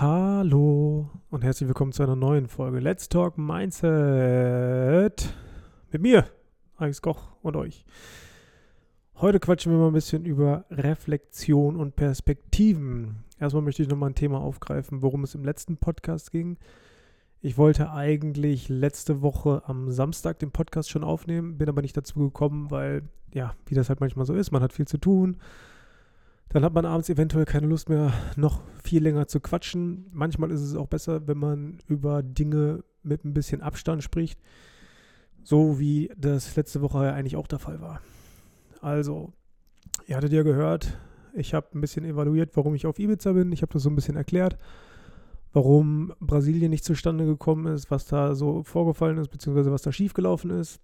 Hallo 0.00 1.10
und 1.28 1.44
herzlich 1.44 1.68
willkommen 1.68 1.92
zu 1.92 2.02
einer 2.02 2.16
neuen 2.16 2.48
Folge 2.48 2.78
Let's 2.80 3.10
Talk 3.10 3.36
Mindset 3.36 5.28
mit 5.92 6.00
mir, 6.00 6.24
Alex 6.78 7.02
Koch 7.02 7.36
und 7.42 7.54
euch. 7.54 7.84
Heute 9.16 9.40
quatschen 9.40 9.70
wir 9.70 9.78
mal 9.78 9.88
ein 9.88 9.92
bisschen 9.92 10.24
über 10.24 10.64
Reflexion 10.70 11.76
und 11.76 11.96
Perspektiven. 11.96 13.24
Erstmal 13.38 13.62
möchte 13.62 13.82
ich 13.82 13.90
nochmal 13.90 14.08
ein 14.08 14.14
Thema 14.14 14.40
aufgreifen, 14.40 15.02
worum 15.02 15.22
es 15.24 15.34
im 15.34 15.44
letzten 15.44 15.76
Podcast 15.76 16.30
ging. 16.30 16.56
Ich 17.42 17.58
wollte 17.58 17.92
eigentlich 17.92 18.70
letzte 18.70 19.20
Woche 19.20 19.64
am 19.66 19.90
Samstag 19.90 20.38
den 20.38 20.50
Podcast 20.50 20.88
schon 20.88 21.04
aufnehmen, 21.04 21.58
bin 21.58 21.68
aber 21.68 21.82
nicht 21.82 21.98
dazu 21.98 22.20
gekommen, 22.20 22.70
weil, 22.70 23.02
ja, 23.34 23.54
wie 23.66 23.74
das 23.74 23.90
halt 23.90 24.00
manchmal 24.00 24.24
so 24.24 24.32
ist, 24.32 24.50
man 24.50 24.62
hat 24.62 24.72
viel 24.72 24.88
zu 24.88 24.96
tun 24.96 25.36
dann 26.50 26.64
hat 26.64 26.74
man 26.74 26.84
abends 26.84 27.08
eventuell 27.08 27.44
keine 27.44 27.68
Lust 27.68 27.88
mehr, 27.88 28.12
noch 28.36 28.62
viel 28.82 29.02
länger 29.02 29.28
zu 29.28 29.40
quatschen. 29.40 30.06
Manchmal 30.12 30.50
ist 30.50 30.62
es 30.62 30.74
auch 30.74 30.88
besser, 30.88 31.26
wenn 31.28 31.38
man 31.38 31.78
über 31.86 32.22
Dinge 32.22 32.82
mit 33.02 33.24
ein 33.24 33.34
bisschen 33.34 33.62
Abstand 33.62 34.02
spricht. 34.02 34.40
So 35.44 35.78
wie 35.78 36.10
das 36.16 36.54
letzte 36.56 36.82
Woche 36.82 37.04
ja 37.04 37.14
eigentlich 37.14 37.36
auch 37.36 37.46
der 37.46 37.60
Fall 37.60 37.80
war. 37.80 38.00
Also, 38.80 39.32
ihr 40.06 40.16
hattet 40.16 40.32
ja 40.32 40.42
gehört, 40.42 40.98
ich 41.34 41.54
habe 41.54 41.68
ein 41.74 41.80
bisschen 41.80 42.04
evaluiert, 42.04 42.56
warum 42.56 42.74
ich 42.74 42.84
auf 42.84 42.98
Ibiza 42.98 43.32
bin. 43.32 43.52
Ich 43.52 43.62
habe 43.62 43.72
das 43.72 43.84
so 43.84 43.90
ein 43.90 43.94
bisschen 43.94 44.16
erklärt, 44.16 44.58
warum 45.52 46.12
Brasilien 46.18 46.70
nicht 46.70 46.84
zustande 46.84 47.26
gekommen 47.26 47.72
ist, 47.72 47.92
was 47.92 48.06
da 48.06 48.34
so 48.34 48.64
vorgefallen 48.64 49.18
ist, 49.18 49.30
beziehungsweise 49.30 49.70
was 49.70 49.82
da 49.82 49.92
schiefgelaufen 49.92 50.50
ist. 50.50 50.80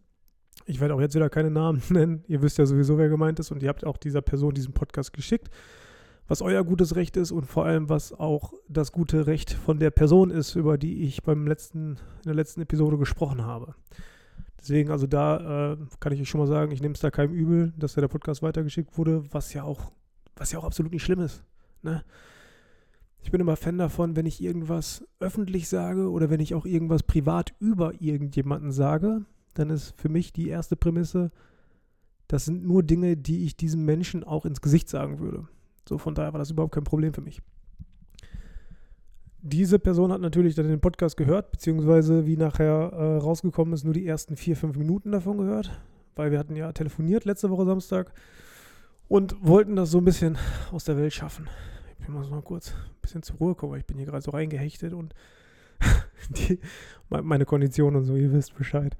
Ich 0.64 0.80
werde 0.80 0.94
auch 0.94 1.00
jetzt 1.00 1.14
wieder 1.14 1.28
keine 1.28 1.50
Namen 1.50 1.82
nennen. 1.90 2.24
Ihr 2.26 2.42
wisst 2.42 2.58
ja 2.58 2.66
sowieso, 2.66 2.98
wer 2.98 3.08
gemeint 3.08 3.38
ist. 3.38 3.50
Und 3.50 3.62
ihr 3.62 3.68
habt 3.68 3.84
auch 3.84 3.96
dieser 3.96 4.22
Person 4.22 4.54
diesen 4.54 4.72
Podcast 4.72 5.12
geschickt. 5.12 5.50
Was 6.28 6.42
euer 6.42 6.64
gutes 6.64 6.96
Recht 6.96 7.16
ist 7.16 7.30
und 7.30 7.46
vor 7.46 7.66
allem, 7.66 7.88
was 7.88 8.12
auch 8.12 8.52
das 8.68 8.90
gute 8.90 9.28
Recht 9.28 9.52
von 9.52 9.78
der 9.78 9.90
Person 9.90 10.30
ist, 10.30 10.56
über 10.56 10.76
die 10.76 11.04
ich 11.04 11.22
beim 11.22 11.46
letzten, 11.46 11.90
in 11.90 12.24
der 12.24 12.34
letzten 12.34 12.62
Episode 12.62 12.98
gesprochen 12.98 13.44
habe. 13.44 13.74
Deswegen, 14.58 14.90
also 14.90 15.06
da 15.06 15.74
äh, 15.74 15.76
kann 16.00 16.12
ich 16.12 16.20
euch 16.20 16.28
schon 16.28 16.40
mal 16.40 16.48
sagen, 16.48 16.72
ich 16.72 16.80
nehme 16.80 16.94
es 16.94 17.00
da 17.00 17.12
keinem 17.12 17.32
übel, 17.32 17.72
dass 17.76 17.94
der 17.94 18.08
Podcast 18.08 18.42
weitergeschickt 18.42 18.98
wurde, 18.98 19.22
was 19.30 19.52
ja 19.52 19.62
auch, 19.62 19.92
was 20.34 20.50
ja 20.50 20.58
auch 20.58 20.64
absolut 20.64 20.90
nicht 20.92 21.04
schlimm 21.04 21.20
ist. 21.20 21.44
Ne? 21.82 22.02
Ich 23.22 23.30
bin 23.30 23.40
immer 23.40 23.56
Fan 23.56 23.78
davon, 23.78 24.16
wenn 24.16 24.26
ich 24.26 24.42
irgendwas 24.42 25.04
öffentlich 25.20 25.68
sage 25.68 26.10
oder 26.10 26.30
wenn 26.30 26.40
ich 26.40 26.54
auch 26.54 26.66
irgendwas 26.66 27.04
privat 27.04 27.54
über 27.60 27.92
irgendjemanden 28.00 28.72
sage, 28.72 29.24
dann 29.58 29.70
ist 29.70 29.94
für 29.96 30.08
mich 30.08 30.32
die 30.32 30.48
erste 30.48 30.76
Prämisse, 30.76 31.30
das 32.28 32.44
sind 32.44 32.64
nur 32.64 32.82
Dinge, 32.82 33.16
die 33.16 33.44
ich 33.44 33.56
diesem 33.56 33.84
Menschen 33.84 34.24
auch 34.24 34.44
ins 34.44 34.60
Gesicht 34.60 34.88
sagen 34.88 35.18
würde. 35.20 35.46
So 35.88 35.98
von 35.98 36.14
daher 36.14 36.32
war 36.32 36.38
das 36.38 36.50
überhaupt 36.50 36.74
kein 36.74 36.84
Problem 36.84 37.14
für 37.14 37.20
mich. 37.20 37.40
Diese 39.40 39.78
Person 39.78 40.10
hat 40.10 40.20
natürlich 40.20 40.56
dann 40.56 40.66
den 40.66 40.80
Podcast 40.80 41.16
gehört, 41.16 41.52
beziehungsweise 41.52 42.26
wie 42.26 42.36
nachher 42.36 42.92
äh, 42.92 43.16
rausgekommen 43.18 43.74
ist, 43.74 43.84
nur 43.84 43.94
die 43.94 44.06
ersten 44.06 44.36
vier, 44.36 44.56
fünf 44.56 44.76
Minuten 44.76 45.12
davon 45.12 45.38
gehört, 45.38 45.70
weil 46.16 46.32
wir 46.32 46.38
hatten 46.40 46.56
ja 46.56 46.72
telefoniert 46.72 47.24
letzte 47.24 47.48
Woche 47.50 47.64
Samstag 47.64 48.12
und 49.06 49.36
wollten 49.40 49.76
das 49.76 49.92
so 49.92 49.98
ein 49.98 50.04
bisschen 50.04 50.36
aus 50.72 50.82
der 50.82 50.96
Welt 50.96 51.12
schaffen. 51.12 51.48
Ich 52.00 52.08
muss 52.08 52.28
mal 52.28 52.42
kurz 52.42 52.72
ein 52.72 53.00
bisschen 53.02 53.22
zur 53.22 53.36
Ruhe 53.36 53.54
kommen, 53.54 53.72
weil 53.72 53.80
ich 53.80 53.86
bin 53.86 53.98
hier 53.98 54.06
gerade 54.06 54.22
so 54.22 54.32
reingehechtet 54.32 54.92
und 54.92 55.14
die, 56.30 56.58
meine 57.08 57.44
Kondition 57.44 57.94
und 57.94 58.04
so, 58.04 58.16
ihr 58.16 58.32
wisst 58.32 58.56
Bescheid. 58.56 58.96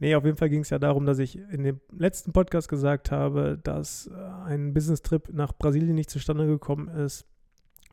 Nee, 0.00 0.14
auf 0.14 0.24
jeden 0.24 0.38
Fall 0.38 0.48
ging 0.48 0.62
es 0.62 0.70
ja 0.70 0.78
darum, 0.78 1.04
dass 1.04 1.18
ich 1.18 1.36
in 1.36 1.62
dem 1.62 1.80
letzten 1.96 2.32
Podcast 2.32 2.70
gesagt 2.70 3.10
habe, 3.10 3.60
dass 3.62 4.06
äh, 4.06 4.14
ein 4.46 4.72
Business-Trip 4.72 5.28
nach 5.32 5.52
Brasilien 5.52 5.94
nicht 5.94 6.08
zustande 6.08 6.46
gekommen 6.46 6.88
ist, 6.88 7.26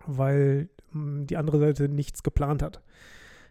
weil 0.05 0.69
hm, 0.93 1.27
die 1.27 1.35
andere 1.35 1.59
Seite 1.59 1.89
nichts 1.89 2.23
geplant 2.23 2.63
hat. 2.63 2.81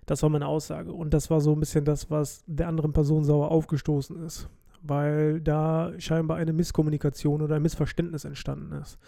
Das 0.06 0.22
war 0.22 0.30
meine 0.30 0.46
Aussage. 0.46 0.90
Und 0.92 1.12
das 1.12 1.28
war 1.28 1.42
so 1.42 1.52
ein 1.52 1.60
bisschen 1.60 1.84
das, 1.84 2.10
was 2.10 2.44
der 2.46 2.68
anderen 2.68 2.94
Person 2.94 3.24
sauer 3.24 3.50
aufgestoßen 3.50 4.24
ist, 4.24 4.48
weil 4.80 5.42
da 5.42 5.92
scheinbar 5.98 6.38
eine 6.38 6.54
Misskommunikation 6.54 7.42
oder 7.42 7.56
ein 7.56 7.62
Missverständnis 7.62 8.24
entstanden 8.24 8.72
ist. 8.72 8.98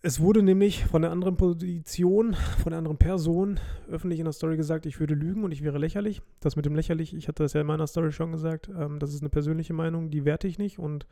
Es 0.00 0.20
wurde 0.20 0.44
nämlich 0.44 0.84
von 0.84 1.02
der 1.02 1.10
anderen 1.10 1.36
Position, 1.36 2.34
von 2.62 2.70
der 2.70 2.78
anderen 2.78 2.98
Person 2.98 3.58
öffentlich 3.90 4.20
in 4.20 4.26
der 4.26 4.32
Story 4.32 4.56
gesagt, 4.56 4.86
ich 4.86 5.00
würde 5.00 5.14
lügen 5.14 5.42
und 5.42 5.50
ich 5.50 5.64
wäre 5.64 5.78
lächerlich. 5.78 6.22
Das 6.38 6.54
mit 6.54 6.66
dem 6.66 6.76
lächerlich, 6.76 7.14
ich 7.14 7.26
hatte 7.26 7.42
das 7.42 7.52
ja 7.52 7.62
in 7.62 7.66
meiner 7.66 7.86
Story 7.88 8.12
schon 8.12 8.30
gesagt, 8.30 8.68
ähm, 8.68 9.00
das 9.00 9.12
ist 9.12 9.22
eine 9.22 9.28
persönliche 9.28 9.72
Meinung, 9.72 10.10
die 10.10 10.24
werte 10.24 10.46
ich 10.46 10.56
nicht 10.56 10.78
und 10.78 11.08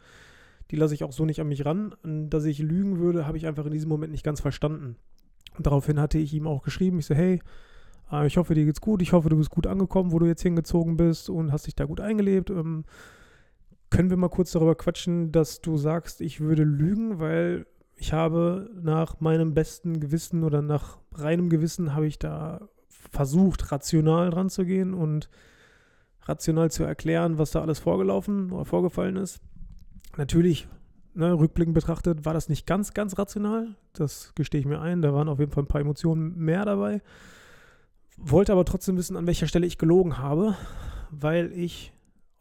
die 0.71 0.77
lasse 0.77 0.95
ich 0.95 1.03
auch 1.03 1.13
so 1.13 1.25
nicht 1.25 1.41
an 1.41 1.49
mich 1.49 1.65
ran. 1.65 1.97
Dass 2.05 2.45
ich 2.45 2.61
lügen 2.61 2.99
würde, 2.99 3.27
habe 3.27 3.37
ich 3.37 3.47
einfach 3.47 3.67
in 3.67 3.73
diesem 3.73 3.89
Moment 3.89 4.13
nicht 4.13 4.25
ganz 4.25 4.41
verstanden. 4.41 4.97
Und 5.57 5.67
daraufhin 5.67 5.99
hatte 5.99 6.19
ich 6.19 6.33
ihm 6.33 6.47
auch 6.47 6.63
geschrieben, 6.63 7.01
ich 7.01 7.07
so, 7.07 7.15
hey, 7.15 7.41
äh, 8.13 8.27
ich 8.27 8.37
hoffe, 8.37 8.55
dir 8.55 8.65
geht's 8.65 8.81
gut, 8.81 9.03
ich 9.03 9.13
hoffe, 9.13 9.29
du 9.29 9.37
bist 9.37 9.51
gut 9.51 9.67
angekommen, 9.67 10.13
wo 10.13 10.21
du 10.21 10.27
jetzt 10.27 10.43
hingezogen 10.43 10.97
bist 10.97 11.29
und 11.29 11.51
hast 11.51 11.67
dich 11.67 11.75
da 11.75 11.87
gut 11.87 12.01
eingelebt. 12.01 12.51
Ähm, 12.51 12.85
können 13.91 14.11
wir 14.11 14.17
mal 14.17 14.29
kurz 14.29 14.53
darüber 14.53 14.77
quatschen, 14.77 15.33
dass 15.33 15.61
du 15.61 15.77
sagst, 15.77 16.21
ich 16.21 16.41
würde 16.41 16.63
lügen, 16.63 17.19
weil 17.19 17.67
ich 17.97 18.13
habe 18.13 18.71
nach 18.81 19.21
meinem 19.21 19.55
besten 19.55 20.01
Gewissen 20.01 20.45
oder 20.45 20.63
nach 20.63 20.99
reinem 21.13 21.49
Gewissen 21.49 21.95
habe 21.95 22.07
ich 22.07 22.19
da 22.19 22.69
versucht, 22.89 23.73
rational 23.73 24.31
dran 24.31 24.51
zu 24.51 24.65
gehen 24.65 24.93
und 24.95 25.31
rational 26.23 26.71
zu 26.71 26.85
erklären, 26.85 27.39
was 27.39 27.53
da 27.53 27.63
alles 27.63 27.79
vorgelaufen 27.79 28.53
oder 28.53 28.65
vorgefallen 28.65 29.17
ist. 29.17 29.41
Natürlich, 30.17 30.69
ne, 31.15 31.33
rückblickend 31.33 31.75
betrachtet, 31.75 32.25
war 32.25 32.35
das 32.35 32.49
nicht 32.49 32.67
ganz, 32.67 32.93
ganz 32.93 33.19
rational. 33.19 33.77
Das 33.95 34.33
gestehe 34.35 34.61
ich 34.61 34.67
mir 34.67 34.81
ein. 34.81 35.01
Da 35.03 35.15
waren 35.15 35.29
auf 35.29 35.39
jeden 35.39 35.53
Fall 35.53 35.65
ein 35.65 35.69
paar 35.69 35.81
Emotionen 35.81 36.37
mehr 36.37 36.65
dabei. 36.65 37.01
Wollte 38.19 38.53
aber 38.53 38.65
trotzdem 38.65 38.97
wissen, 38.97 39.17
an 39.17 39.27
welcher 39.27 39.47
Stelle 39.47 39.67
ich 39.67 39.79
gelogen 39.79 40.19
habe, 40.19 40.57
weil 41.11 41.53
ich 41.53 41.93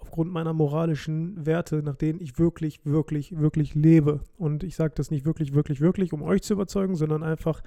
aufgrund 0.06 0.32
meiner 0.32 0.54
moralischen 0.54 1.48
Werte, 1.48 1.82
nach 1.82 1.96
denen 1.96 2.22
ich 2.22 2.38
wirklich, 2.38 2.80
wirklich, 2.86 3.40
wirklich 3.40 3.74
lebe. 3.74 4.20
Und 4.38 4.64
ich 4.64 4.76
sage 4.76 4.94
das 4.96 5.10
nicht 5.10 5.26
wirklich, 5.26 5.56
wirklich, 5.56 5.82
wirklich, 5.82 6.14
um 6.14 6.22
euch 6.22 6.44
zu 6.44 6.54
überzeugen, 6.54 6.96
sondern 6.96 7.24
einfach, 7.24 7.64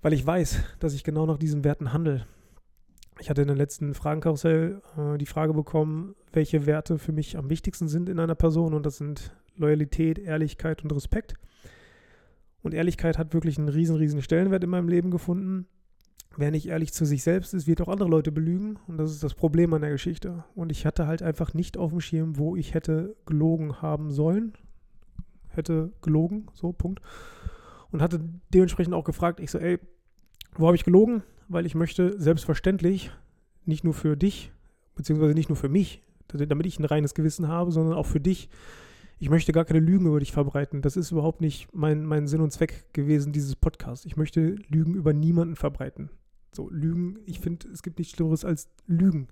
weil 0.00 0.14
ich 0.14 0.26
weiß, 0.26 0.60
dass 0.80 0.94
ich 0.94 1.04
genau 1.04 1.26
nach 1.26 1.36
diesen 1.36 1.62
Werten 1.62 1.92
handle. 1.92 2.24
Ich 3.20 3.28
hatte 3.28 3.42
in 3.42 3.48
der 3.48 3.56
letzten 3.56 3.92
Fragenkarussell 3.92 4.80
äh, 4.96 5.18
die 5.18 5.26
Frage 5.26 5.52
bekommen, 5.52 6.14
welche 6.32 6.64
Werte 6.64 6.98
für 6.98 7.12
mich 7.12 7.36
am 7.36 7.50
wichtigsten 7.50 7.86
sind 7.86 8.08
in 8.08 8.18
einer 8.18 8.34
Person. 8.34 8.72
Und 8.72 8.86
das 8.86 8.96
sind 8.96 9.30
Loyalität, 9.56 10.18
Ehrlichkeit 10.18 10.82
und 10.82 10.92
Respekt. 10.92 11.34
Und 12.62 12.72
Ehrlichkeit 12.72 13.18
hat 13.18 13.34
wirklich 13.34 13.58
einen 13.58 13.68
riesen, 13.68 13.96
riesen 13.96 14.22
Stellenwert 14.22 14.64
in 14.64 14.70
meinem 14.70 14.88
Leben 14.88 15.10
gefunden 15.10 15.68
wer 16.36 16.50
nicht 16.50 16.68
ehrlich 16.68 16.92
zu 16.92 17.04
sich 17.04 17.22
selbst 17.22 17.54
ist, 17.54 17.66
wird 17.66 17.80
auch 17.80 17.88
andere 17.88 18.08
Leute 18.08 18.32
belügen. 18.32 18.78
Und 18.86 18.98
das 18.98 19.10
ist 19.10 19.22
das 19.22 19.34
Problem 19.34 19.72
an 19.74 19.82
der 19.82 19.90
Geschichte. 19.90 20.44
Und 20.54 20.70
ich 20.70 20.86
hatte 20.86 21.06
halt 21.06 21.22
einfach 21.22 21.54
nicht 21.54 21.76
auf 21.76 21.90
dem 21.90 22.00
Schirm, 22.00 22.38
wo 22.38 22.56
ich 22.56 22.74
hätte 22.74 23.16
gelogen 23.26 23.82
haben 23.82 24.10
sollen. 24.10 24.54
Hätte 25.48 25.92
gelogen, 26.02 26.48
so, 26.52 26.72
Punkt. 26.72 27.00
Und 27.90 28.02
hatte 28.02 28.20
dementsprechend 28.52 28.94
auch 28.94 29.04
gefragt, 29.04 29.40
ich 29.40 29.50
so, 29.50 29.58
ey, 29.58 29.78
wo 30.56 30.66
habe 30.66 30.76
ich 30.76 30.84
gelogen? 30.84 31.22
Weil 31.48 31.66
ich 31.66 31.74
möchte 31.74 32.20
selbstverständlich 32.20 33.12
nicht 33.64 33.84
nur 33.84 33.94
für 33.94 34.16
dich, 34.16 34.52
beziehungsweise 34.94 35.34
nicht 35.34 35.48
nur 35.48 35.56
für 35.56 35.68
mich, 35.68 36.02
damit 36.28 36.66
ich 36.66 36.78
ein 36.78 36.84
reines 36.84 37.14
Gewissen 37.14 37.48
habe, 37.48 37.70
sondern 37.70 37.94
auch 37.94 38.06
für 38.06 38.20
dich. 38.20 38.48
Ich 39.18 39.30
möchte 39.30 39.52
gar 39.52 39.64
keine 39.64 39.80
Lügen 39.80 40.06
über 40.06 40.18
dich 40.18 40.32
verbreiten. 40.32 40.82
Das 40.82 40.96
ist 40.96 41.12
überhaupt 41.12 41.40
nicht 41.40 41.68
mein, 41.72 42.04
mein 42.04 42.26
Sinn 42.26 42.40
und 42.40 42.50
Zweck 42.50 42.92
gewesen, 42.92 43.32
dieses 43.32 43.54
Podcast. 43.54 44.06
Ich 44.06 44.16
möchte 44.16 44.56
Lügen 44.68 44.94
über 44.94 45.12
niemanden 45.12 45.56
verbreiten. 45.56 46.10
So, 46.54 46.68
Lügen, 46.70 47.18
ich 47.26 47.40
finde, 47.40 47.68
es 47.68 47.82
gibt 47.82 47.98
nichts 47.98 48.14
Schlimmeres 48.14 48.44
als 48.44 48.68
Lügen. 48.86 49.28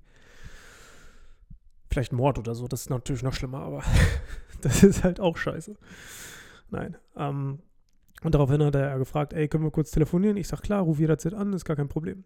Vielleicht 1.90 2.12
Mord 2.12 2.38
oder 2.38 2.54
so, 2.54 2.66
das 2.66 2.82
ist 2.82 2.90
natürlich 2.90 3.22
noch 3.22 3.34
schlimmer, 3.34 3.60
aber 3.60 3.82
das 4.62 4.82
ist 4.82 5.04
halt 5.04 5.20
auch 5.20 5.36
scheiße. 5.36 5.76
Nein. 6.70 6.96
Ähm, 7.16 7.58
und 8.22 8.34
daraufhin 8.34 8.62
hat 8.62 8.74
er 8.74 8.98
gefragt, 8.98 9.32
ey, 9.32 9.48
können 9.48 9.64
wir 9.64 9.70
kurz 9.70 9.90
telefonieren? 9.90 10.36
Ich 10.36 10.48
sag, 10.48 10.62
klar, 10.62 10.82
ruf 10.82 10.98
jederzeit 10.98 11.34
an, 11.34 11.52
ist 11.52 11.64
gar 11.64 11.76
kein 11.76 11.88
Problem. 11.88 12.24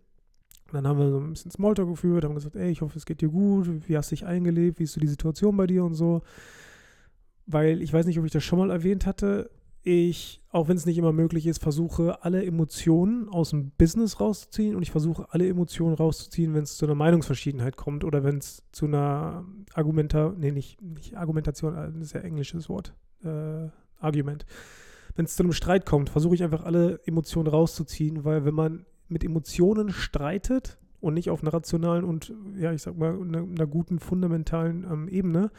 Und 0.66 0.74
dann 0.74 0.86
haben 0.86 0.98
wir 0.98 1.10
so 1.10 1.20
ein 1.20 1.30
bisschen 1.30 1.50
Smalltalk 1.50 1.88
geführt, 1.88 2.24
haben 2.24 2.34
gesagt, 2.34 2.56
ey, 2.56 2.70
ich 2.70 2.80
hoffe, 2.80 2.98
es 2.98 3.06
geht 3.06 3.20
dir 3.20 3.28
gut, 3.28 3.68
wie 3.88 3.96
hast 3.96 4.10
du 4.10 4.14
dich 4.16 4.26
eingelebt, 4.26 4.78
wie 4.78 4.84
ist 4.84 4.92
so 4.92 5.00
die 5.00 5.06
Situation 5.06 5.56
bei 5.56 5.66
dir 5.66 5.84
und 5.84 5.94
so. 5.94 6.22
Weil 7.46 7.80
ich 7.82 7.92
weiß 7.92 8.06
nicht, 8.06 8.18
ob 8.18 8.24
ich 8.24 8.32
das 8.32 8.44
schon 8.44 8.58
mal 8.58 8.70
erwähnt 8.70 9.06
hatte, 9.06 9.50
ich, 9.86 10.42
auch 10.50 10.66
wenn 10.66 10.76
es 10.76 10.84
nicht 10.84 10.98
immer 10.98 11.12
möglich 11.12 11.46
ist, 11.46 11.62
versuche 11.62 12.24
alle 12.24 12.44
Emotionen 12.44 13.28
aus 13.28 13.50
dem 13.50 13.70
Business 13.70 14.18
rauszuziehen 14.18 14.74
und 14.74 14.82
ich 14.82 14.90
versuche 14.90 15.26
alle 15.30 15.48
Emotionen 15.48 15.94
rauszuziehen, 15.94 16.54
wenn 16.54 16.64
es 16.64 16.76
zu 16.76 16.86
einer 16.86 16.96
Meinungsverschiedenheit 16.96 17.76
kommt 17.76 18.02
oder 18.02 18.24
wenn 18.24 18.38
es 18.38 18.64
zu 18.72 18.86
einer 18.86 19.44
Argumenta, 19.74 20.34
nee, 20.36 20.50
nicht, 20.50 20.82
nicht 20.82 21.16
Argumentation, 21.16 21.76
äh, 21.76 21.92
das 21.92 22.02
ist 22.02 22.12
ja 22.14 22.20
englisches 22.20 22.68
Wort, 22.68 22.94
äh, 23.22 23.68
Argument. 24.00 24.44
Wenn 25.14 25.24
es 25.24 25.36
zu 25.36 25.44
einem 25.44 25.52
Streit 25.52 25.86
kommt, 25.86 26.10
versuche 26.10 26.34
ich 26.34 26.42
einfach 26.42 26.64
alle 26.64 27.00
Emotionen 27.06 27.48
rauszuziehen, 27.48 28.24
weil 28.24 28.44
wenn 28.44 28.54
man 28.54 28.86
mit 29.08 29.22
Emotionen 29.22 29.90
streitet 29.90 30.78
und 31.00 31.14
nicht 31.14 31.30
auf 31.30 31.42
einer 31.42 31.54
rationalen 31.54 32.04
und, 32.04 32.34
ja, 32.58 32.72
ich 32.72 32.82
sag 32.82 32.98
mal, 32.98 33.14
einer, 33.14 33.38
einer 33.38 33.66
guten 33.68 34.00
fundamentalen 34.00 34.84
ähm, 34.90 35.08
Ebene, 35.08 35.52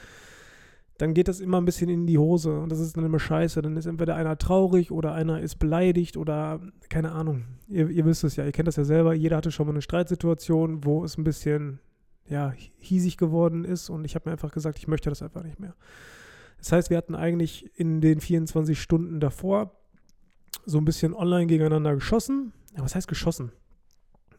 dann 0.98 1.14
geht 1.14 1.28
das 1.28 1.40
immer 1.40 1.60
ein 1.60 1.66
bisschen 1.66 1.90
in 1.90 2.08
die 2.08 2.18
Hose 2.18 2.60
und 2.60 2.72
das 2.72 2.80
ist 2.80 2.98
dann 2.98 3.06
immer 3.06 3.20
scheiße. 3.20 3.62
Dann 3.62 3.78
ist 3.78 3.86
entweder 3.86 4.16
einer 4.16 4.38
traurig 4.38 4.92
oder 4.92 5.14
einer 5.14 5.42
ist 5.42 5.60
beleidigt 5.60 6.18
oder 6.18 6.60
keine 6.90 7.12
Ahnung. 7.12 7.46
Ihr, 7.68 7.90
ihr 7.90 8.06
wisst 8.06 8.24
es 8.24 8.36
ja, 8.36 8.46
ihr 8.46 8.52
kennt 8.52 8.68
das 8.68 8.78
ja 8.78 8.84
selber. 8.84 9.14
Jeder 9.14 9.38
hatte 9.38 9.52
schon 9.52 9.68
mal 9.68 9.74
eine 9.74 9.82
Streitsituation, 9.82 10.84
wo 10.84 11.04
es 11.04 11.18
ein 11.18 11.24
bisschen 11.24 11.80
ja, 12.28 12.54
hiesig 12.78 13.18
geworden 13.18 13.64
ist 13.64 13.90
und 13.90 14.06
ich 14.06 14.16
habe 14.16 14.30
mir 14.30 14.34
einfach 14.34 14.52
gesagt, 14.52 14.80
ich 14.80 14.88
möchte 14.88 15.10
das 15.10 15.22
einfach 15.22 15.44
nicht 15.44 15.60
mehr. 15.60 15.76
Das 16.58 16.72
heißt, 16.72 16.90
wir 16.90 16.98
hatten 16.98 17.16
eigentlich 17.16 17.72
in 17.76 18.02
den 18.02 18.20
24 18.20 18.82
Stunden 18.82 19.20
davor 19.20 19.72
so 20.66 20.78
ein 20.80 20.86
bisschen 20.86 21.14
online 21.14 21.48
gegeneinander 21.48 21.94
geschossen. 21.96 22.54
Ja, 22.76 22.84
was 22.84 22.96
heißt 22.96 23.08
geschossen? 23.08 23.52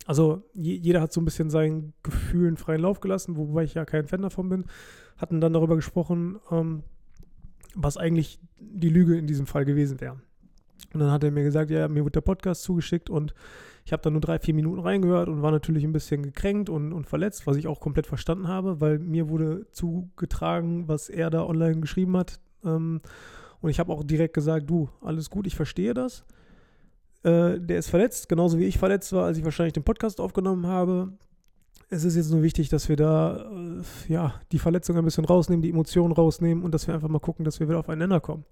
Also 0.07 0.43
je, 0.55 0.75
jeder 0.75 1.01
hat 1.01 1.13
so 1.13 1.21
ein 1.21 1.25
bisschen 1.25 1.51
seinen 1.51 1.93
Gefühlen 2.03 2.57
freien 2.57 2.83
Lauf 2.83 3.01
gelassen, 3.01 3.37
wobei 3.37 3.65
ich 3.65 3.75
ja 3.75 3.85
kein 3.85 4.07
Fan 4.07 4.23
davon 4.23 4.49
bin. 4.49 4.65
Hatten 5.17 5.41
dann 5.41 5.53
darüber 5.53 5.77
gesprochen, 5.77 6.39
ähm, 6.51 6.83
was 7.75 7.97
eigentlich 7.97 8.41
die 8.59 8.89
Lüge 8.89 9.17
in 9.17 9.27
diesem 9.27 9.47
Fall 9.47 9.65
gewesen 9.65 10.01
wäre. 10.01 10.21
Und 10.95 11.01
dann 11.01 11.11
hat 11.11 11.25
er 11.25 11.31
mir 11.31 11.43
gesagt, 11.43 11.71
ja, 11.71 11.89
mir 11.89 12.05
wird 12.05 12.15
der 12.15 12.23
Podcast 12.23 12.63
zugeschickt 12.63 13.11
und 13.11 13.35
ich 13.85 13.93
habe 13.93 14.03
da 14.03 14.11
nur 14.11 14.21
drei, 14.21 14.39
vier 14.39 14.55
Minuten 14.55 14.81
reingehört 14.81 15.29
und 15.29 15.43
war 15.43 15.51
natürlich 15.51 15.85
ein 15.85 15.93
bisschen 15.93 16.23
gekränkt 16.23 16.69
und, 16.69 16.93
und 16.93 17.07
verletzt, 17.07 17.47
was 17.47 17.57
ich 17.57 17.67
auch 17.67 17.81
komplett 17.81 18.07
verstanden 18.07 18.49
habe, 18.49 18.81
weil 18.81 18.99
mir 18.99 19.29
wurde 19.29 19.67
zugetragen, 19.73 20.89
was 20.89 21.09
er 21.09 21.31
da 21.31 21.45
online 21.45 21.81
geschrieben 21.81 22.17
hat. 22.17 22.41
Ähm, 22.65 23.01
und 23.61 23.71
ich 23.71 23.81
habe 23.81 23.93
auch 23.93 24.05
direkt 24.05 24.35
gesagt, 24.35 24.69
du, 24.71 24.89
alles 25.03 25.31
gut, 25.31 25.47
ich 25.47 25.57
verstehe 25.57 25.95
das. 25.95 26.25
Äh, 27.23 27.59
der 27.61 27.79
ist 27.79 27.91
verletzt, 27.91 28.29
genauso 28.29 28.59
wie 28.59 28.65
ich 28.65 28.79
verletzt 28.79 29.13
war, 29.13 29.25
als 29.25 29.39
ich 29.39 29.45
wahrscheinlich 29.45 29.73
den 29.73 29.85
Podcast 29.85 30.21
aufgenommen 30.21 30.67
habe. 30.67 31.13
Es 31.91 32.05
ist 32.05 32.17
jetzt 32.17 32.31
nur 32.31 32.43
wichtig, 32.43 32.69
dass 32.69 32.89
wir 32.89 32.97
da 32.97 33.51
äh, 33.51 34.13
ja, 34.13 34.35
die 34.53 34.59
Verletzung 34.59 34.97
ein 34.97 35.05
bisschen 35.05 35.25
rausnehmen, 35.25 35.63
die 35.63 35.71
Emotionen 35.71 36.13
rausnehmen 36.13 36.63
und 36.65 36.73
dass 36.73 36.87
wir 36.87 36.95
einfach 36.95 37.09
mal 37.09 37.19
gucken, 37.19 37.45
dass 37.45 37.61
wir 37.61 37.69
wieder 37.69 37.79
aufeinander 37.79 38.21
kommen. 38.21 38.45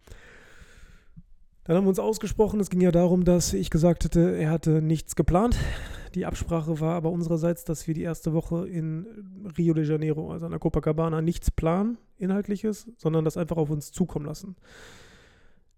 Dann 1.65 1.77
haben 1.77 1.85
wir 1.85 1.89
uns 1.89 1.99
ausgesprochen. 1.99 2.61
Es 2.61 2.71
ging 2.71 2.81
ja 2.81 2.93
darum, 2.93 3.25
dass 3.25 3.53
ich 3.53 3.71
gesagt 3.71 4.05
hätte, 4.05 4.37
er 4.37 4.51
hatte 4.51 4.81
nichts 4.83 5.17
geplant. 5.17 5.57
Die 6.15 6.25
Absprache 6.25 6.81
war 6.81 6.95
aber 6.95 7.11
unsererseits, 7.11 7.65
dass 7.65 7.87
wir 7.87 7.95
die 7.95 8.03
erste 8.03 8.33
Woche 8.33 8.69
in 8.69 9.07
Rio 9.59 9.75
de 9.75 9.85
Janeiro, 9.85 10.31
also 10.31 10.47
an 10.47 10.53
der 10.53 10.61
Copacabana, 10.61 11.21
nichts 11.21 11.51
planen, 11.51 11.99
Inhaltliches, 12.19 12.89
sondern 12.97 13.25
das 13.25 13.37
einfach 13.37 13.57
auf 13.57 13.69
uns 13.69 13.91
zukommen 13.91 14.27
lassen. 14.27 14.57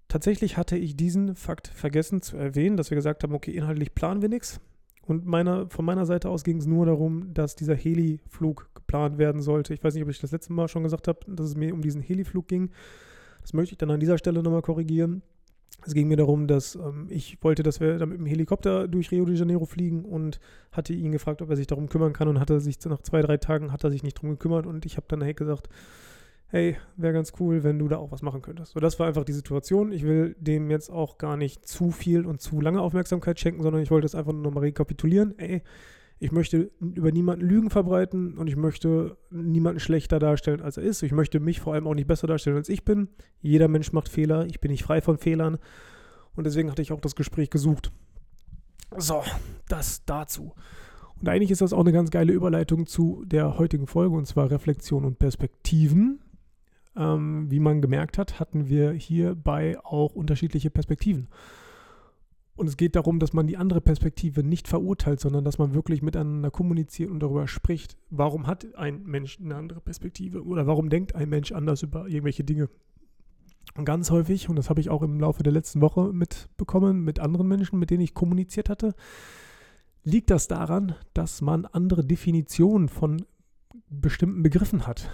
Tatsächlich 0.08 0.56
hatte 0.56 0.76
ich 0.76 0.96
diesen 0.96 1.36
Fakt 1.36 1.68
vergessen 1.68 2.22
zu 2.22 2.36
erwähnen, 2.36 2.76
dass 2.76 2.90
wir 2.90 2.96
gesagt 2.96 3.22
haben, 3.22 3.34
okay, 3.34 3.50
inhaltlich 3.50 3.94
planen 3.94 4.22
wir 4.22 4.30
nichts. 4.30 4.60
Und 5.06 5.26
meiner, 5.26 5.68
von 5.70 5.84
meiner 5.84 6.06
Seite 6.06 6.28
aus 6.28 6.44
ging 6.44 6.58
es 6.58 6.66
nur 6.66 6.86
darum, 6.86 7.32
dass 7.32 7.56
dieser 7.56 7.74
Heli-Flug 7.74 8.70
geplant 8.74 9.18
werden 9.18 9.40
sollte. 9.40 9.72
Ich 9.72 9.82
weiß 9.82 9.94
nicht, 9.94 10.02
ob 10.02 10.10
ich 10.10 10.20
das 10.20 10.32
letzte 10.32 10.52
Mal 10.52 10.68
schon 10.68 10.82
gesagt 10.82 11.08
habe, 11.08 11.20
dass 11.26 11.46
es 11.46 11.56
mir 11.56 11.72
um 11.72 11.82
diesen 11.82 12.02
Heli-Flug 12.02 12.48
ging. 12.48 12.70
Das 13.42 13.52
möchte 13.52 13.72
ich 13.72 13.78
dann 13.78 13.90
an 13.90 14.00
dieser 14.00 14.18
Stelle 14.18 14.42
nochmal 14.42 14.62
korrigieren. 14.62 15.22
Es 15.86 15.94
ging 15.94 16.08
mir 16.08 16.16
darum, 16.16 16.46
dass 16.46 16.74
ähm, 16.74 17.06
ich 17.08 17.38
wollte, 17.42 17.62
dass 17.62 17.80
wir 17.80 17.98
dann 17.98 18.08
mit 18.08 18.18
dem 18.18 18.26
Helikopter 18.26 18.88
durch 18.88 19.10
Rio 19.10 19.24
de 19.24 19.36
Janeiro 19.36 19.64
fliegen 19.64 20.04
und 20.04 20.40
hatte 20.72 20.92
ihn 20.92 21.12
gefragt, 21.12 21.40
ob 21.40 21.50
er 21.50 21.56
sich 21.56 21.66
darum 21.66 21.88
kümmern 21.88 22.12
kann 22.12 22.28
und 22.28 22.40
hatte 22.40 22.60
sich 22.60 22.78
nach 22.84 23.00
zwei, 23.00 23.22
drei 23.22 23.36
Tagen 23.36 23.72
hat 23.72 23.84
er 23.84 23.90
sich 23.90 24.02
nicht 24.02 24.18
darum 24.18 24.30
gekümmert 24.30 24.66
und 24.66 24.84
ich 24.86 24.96
habe 24.96 25.06
dann 25.08 25.22
hey 25.22 25.34
gesagt, 25.34 25.68
hey, 26.48 26.76
wäre 26.96 27.12
ganz 27.12 27.32
cool, 27.38 27.62
wenn 27.62 27.78
du 27.78 27.88
da 27.88 27.98
auch 27.98 28.10
was 28.10 28.22
machen 28.22 28.42
könntest. 28.42 28.72
So, 28.72 28.80
das 28.80 28.98
war 28.98 29.06
einfach 29.06 29.24
die 29.24 29.32
Situation. 29.32 29.92
Ich 29.92 30.02
will 30.02 30.34
dem 30.38 30.70
jetzt 30.70 30.90
auch 30.90 31.18
gar 31.18 31.36
nicht 31.36 31.66
zu 31.66 31.90
viel 31.90 32.26
und 32.26 32.40
zu 32.40 32.60
lange 32.60 32.80
Aufmerksamkeit 32.80 33.38
schenken, 33.38 33.62
sondern 33.62 33.82
ich 33.82 33.90
wollte 33.90 34.06
es 34.06 34.14
einfach 34.14 34.32
nur 34.32 34.42
nochmal 34.42 34.64
rekapitulieren. 34.64 35.38
Ey, 35.38 35.62
ich 36.20 36.32
möchte 36.32 36.70
über 36.80 37.12
niemanden 37.12 37.46
Lügen 37.46 37.70
verbreiten 37.70 38.38
und 38.38 38.48
ich 38.48 38.56
möchte 38.56 39.16
niemanden 39.30 39.78
schlechter 39.78 40.18
darstellen, 40.18 40.60
als 40.60 40.76
er 40.76 40.82
ist. 40.82 41.02
Ich 41.02 41.12
möchte 41.12 41.38
mich 41.38 41.60
vor 41.60 41.74
allem 41.74 41.86
auch 41.86 41.94
nicht 41.94 42.08
besser 42.08 42.26
darstellen, 42.26 42.56
als 42.56 42.68
ich 42.68 42.84
bin. 42.84 43.08
Jeder 43.40 43.68
Mensch 43.68 43.92
macht 43.92 44.08
Fehler. 44.08 44.46
Ich 44.46 44.60
bin 44.60 44.70
nicht 44.70 44.82
frei 44.82 45.00
von 45.00 45.18
Fehlern. 45.18 45.58
Und 46.34 46.44
deswegen 46.44 46.70
hatte 46.70 46.82
ich 46.82 46.92
auch 46.92 47.00
das 47.00 47.14
Gespräch 47.14 47.50
gesucht. 47.50 47.92
So, 48.96 49.22
das 49.68 50.04
dazu. 50.06 50.54
Und 51.20 51.28
eigentlich 51.28 51.50
ist 51.50 51.60
das 51.60 51.72
auch 51.72 51.80
eine 51.80 51.92
ganz 51.92 52.10
geile 52.10 52.32
Überleitung 52.32 52.86
zu 52.86 53.24
der 53.26 53.58
heutigen 53.58 53.86
Folge, 53.86 54.16
und 54.16 54.26
zwar 54.26 54.50
Reflexion 54.50 55.04
und 55.04 55.18
Perspektiven. 55.18 56.20
Ähm, 56.98 57.48
wie 57.48 57.60
man 57.60 57.80
gemerkt 57.80 58.18
hat, 58.18 58.40
hatten 58.40 58.68
wir 58.68 58.90
hierbei 58.90 59.78
auch 59.84 60.16
unterschiedliche 60.16 60.68
Perspektiven. 60.68 61.28
Und 62.56 62.66
es 62.66 62.76
geht 62.76 62.96
darum, 62.96 63.20
dass 63.20 63.32
man 63.32 63.46
die 63.46 63.56
andere 63.56 63.80
Perspektive 63.80 64.42
nicht 64.42 64.66
verurteilt, 64.66 65.20
sondern 65.20 65.44
dass 65.44 65.58
man 65.58 65.74
wirklich 65.74 66.02
miteinander 66.02 66.50
kommuniziert 66.50 67.08
und 67.08 67.20
darüber 67.20 67.46
spricht, 67.46 67.96
warum 68.10 68.48
hat 68.48 68.74
ein 68.74 69.04
Mensch 69.04 69.38
eine 69.38 69.54
andere 69.54 69.80
Perspektive 69.80 70.44
oder 70.44 70.66
warum 70.66 70.90
denkt 70.90 71.14
ein 71.14 71.28
Mensch 71.28 71.52
anders 71.52 71.84
über 71.84 72.08
irgendwelche 72.08 72.42
Dinge. 72.42 72.68
Und 73.76 73.84
ganz 73.84 74.10
häufig, 74.10 74.48
und 74.48 74.56
das 74.56 74.70
habe 74.70 74.80
ich 74.80 74.90
auch 74.90 75.02
im 75.02 75.20
Laufe 75.20 75.44
der 75.44 75.52
letzten 75.52 75.80
Woche 75.80 76.12
mitbekommen 76.12 77.04
mit 77.04 77.20
anderen 77.20 77.46
Menschen, 77.46 77.78
mit 77.78 77.90
denen 77.90 78.00
ich 78.00 78.12
kommuniziert 78.12 78.70
hatte, 78.70 78.92
liegt 80.02 80.30
das 80.30 80.48
daran, 80.48 80.96
dass 81.14 81.40
man 81.40 81.64
andere 81.64 82.04
Definitionen 82.04 82.88
von 82.88 83.24
bestimmten 83.88 84.42
Begriffen 84.42 84.84
hat. 84.88 85.08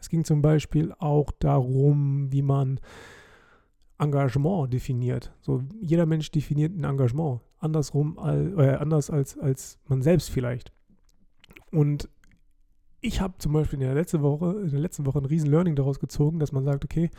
Es 0.00 0.08
ging 0.08 0.24
zum 0.24 0.42
Beispiel 0.42 0.92
auch 0.98 1.30
darum, 1.38 2.32
wie 2.32 2.42
man 2.42 2.80
Engagement 3.98 4.72
definiert. 4.72 5.32
So, 5.40 5.62
jeder 5.80 6.06
Mensch 6.06 6.30
definiert 6.30 6.76
ein 6.76 6.84
Engagement 6.84 7.40
andersrum, 7.58 8.16
äh, 8.18 8.74
anders 8.74 9.10
als, 9.10 9.36
als 9.38 9.78
man 9.86 10.02
selbst 10.02 10.30
vielleicht. 10.30 10.72
Und 11.72 12.08
ich 13.00 13.20
habe 13.20 13.34
zum 13.38 13.52
Beispiel 13.52 13.80
in 13.80 13.86
der, 13.86 13.94
letzten 13.94 14.22
Woche, 14.22 14.60
in 14.60 14.70
der 14.70 14.80
letzten 14.80 15.06
Woche 15.06 15.18
ein 15.18 15.24
riesen 15.24 15.50
Learning 15.50 15.76
daraus 15.76 16.00
gezogen, 16.00 16.38
dass 16.38 16.52
man 16.52 16.64
sagt, 16.64 16.84
okay, 16.84 17.10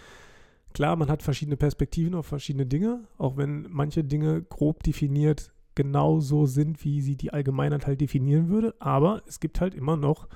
klar, 0.74 0.96
man 0.96 1.10
hat 1.10 1.24
verschiedene 1.24 1.58
Perspektiven 1.58 2.16
auf 2.16 2.26
verschiedene 2.26 2.66
Dinge, 2.66 3.02
auch 3.18 3.38
wenn 3.38 3.68
manche 3.70 4.04
Dinge 4.04 4.42
grob 4.42 4.84
definiert 4.84 5.52
genauso 5.76 6.46
sind, 6.46 6.84
wie 6.84 7.02
sie 7.02 7.16
die 7.16 7.32
Allgemeinheit 7.32 7.88
halt 7.88 8.02
definieren 8.02 8.50
würde, 8.50 8.76
aber 8.80 9.22
es 9.28 9.40
gibt 9.40 9.62
halt 9.62 9.74
immer 9.74 9.96
noch 9.96 10.28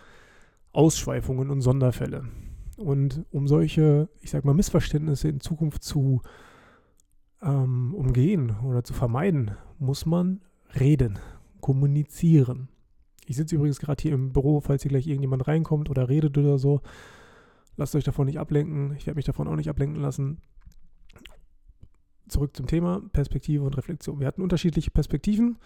Ausschweifungen 0.73 1.49
und 1.49 1.61
Sonderfälle. 1.61 2.25
Und 2.77 3.25
um 3.31 3.47
solche, 3.47 4.09
ich 4.19 4.31
sag 4.31 4.43
mal, 4.43 4.53
Missverständnisse 4.53 5.29
in 5.29 5.39
Zukunft 5.39 5.83
zu 5.83 6.21
ähm, 7.41 7.93
umgehen 7.93 8.55
oder 8.63 8.83
zu 8.83 8.93
vermeiden, 8.93 9.51
muss 9.79 10.05
man 10.05 10.41
reden, 10.79 11.19
kommunizieren. 11.61 12.69
Ich 13.25 13.35
sitze 13.35 13.55
übrigens 13.55 13.79
gerade 13.79 14.01
hier 14.01 14.13
im 14.13 14.33
Büro, 14.33 14.59
falls 14.59 14.81
hier 14.81 14.89
gleich 14.89 15.07
irgendjemand 15.07 15.47
reinkommt 15.47 15.89
oder 15.89 16.09
redet 16.09 16.37
oder 16.37 16.57
so. 16.57 16.81
Lasst 17.77 17.95
euch 17.95 18.03
davon 18.03 18.25
nicht 18.25 18.39
ablenken. 18.39 18.95
Ich 18.97 19.05
werde 19.05 19.15
mich 19.15 19.25
davon 19.25 19.47
auch 19.47 19.55
nicht 19.55 19.69
ablenken 19.69 20.01
lassen. 20.01 20.41
Zurück 22.27 22.55
zum 22.55 22.67
Thema 22.67 23.01
Perspektive 23.13 23.63
und 23.63 23.77
Reflexion. 23.77 24.19
Wir 24.19 24.27
hatten 24.27 24.41
unterschiedliche 24.41 24.91
Perspektiven, 24.91 25.57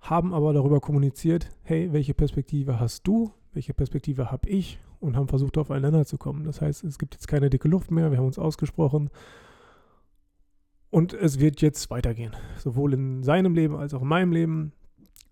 haben 0.00 0.32
aber 0.32 0.52
darüber 0.52 0.80
kommuniziert, 0.80 1.50
hey, 1.62 1.92
welche 1.92 2.14
Perspektive 2.14 2.78
hast 2.78 3.06
du? 3.06 3.32
Welche 3.56 3.74
Perspektive 3.74 4.30
habe 4.30 4.48
ich? 4.48 4.78
und 5.00 5.16
haben 5.16 5.28
versucht, 5.28 5.58
aufeinander 5.58 6.04
zu 6.04 6.18
kommen. 6.18 6.44
Das 6.44 6.60
heißt, 6.60 6.84
es 6.84 6.98
gibt 6.98 7.14
jetzt 7.14 7.28
keine 7.28 7.50
dicke 7.50 7.68
Luft 7.68 7.90
mehr, 7.90 8.10
wir 8.10 8.18
haben 8.18 8.26
uns 8.26 8.38
ausgesprochen 8.38 9.10
und 10.90 11.12
es 11.12 11.40
wird 11.40 11.60
jetzt 11.60 11.90
weitergehen. 11.90 12.34
Sowohl 12.58 12.94
in 12.94 13.22
seinem 13.22 13.54
Leben 13.54 13.76
als 13.76 13.94
auch 13.94 14.02
in 14.02 14.08
meinem 14.08 14.32
Leben. 14.32 14.72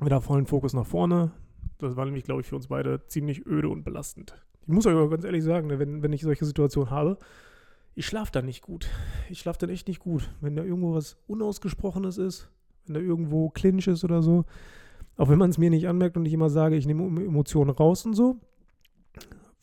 Wieder 0.01 0.21
vollen 0.21 0.47
Fokus 0.47 0.75
nach 0.75 0.87
vorne. 0.87 1.31
Das 1.79 1.97
war 1.97 2.05
nämlich, 2.05 2.25
glaube 2.25 2.41
ich, 2.41 2.49
für 2.49 2.57
uns 2.57 2.67
beide 2.67 3.07
ziemlich 3.07 3.47
öde 3.47 3.69
und 3.69 3.85
belastend. 3.85 4.35
Ich 4.63 4.69
muss 4.69 4.87
euch 4.87 4.95
aber 4.95 5.09
ganz 5.09 5.25
ehrlich 5.25 5.45
sagen, 5.45 5.71
wenn, 5.79 6.03
wenn 6.03 6.13
ich 6.13 6.23
solche 6.23 6.45
Situationen 6.45 6.91
habe, 6.91 7.19
ich 7.95 8.07
schlafe 8.07 8.33
da 8.33 8.43
nicht 8.43 8.61
gut. 8.61 8.89
Ich 9.31 9.39
schlafe 9.39 9.61
dann 9.61 9.71
echt 9.71 9.87
nicht 9.87 10.01
gut. 10.01 10.31
Wenn 10.41 10.57
da 10.57 10.65
irgendwo 10.65 10.95
was 10.95 11.17
Unausgesprochenes 11.27 12.19
ist, 12.19 12.51
wenn 12.87 12.95
da 12.95 13.01
irgendwo 13.01 13.51
Clinch 13.51 13.87
ist 13.87 14.05
oder 14.05 14.21
so. 14.21 14.45
Auch 15.17 15.29
wenn 15.29 15.39
man 15.39 15.51
es 15.51 15.59
mir 15.59 15.71
nicht 15.71 15.89
anmerkt 15.89 16.17
und 16.17 16.27
ich 16.27 16.33
immer 16.33 16.51
sage, 16.51 16.77
ich 16.77 16.87
nehme 16.87 17.05
Emotionen 17.05 17.71
raus 17.71 18.05
und 18.05 18.15
so 18.15 18.41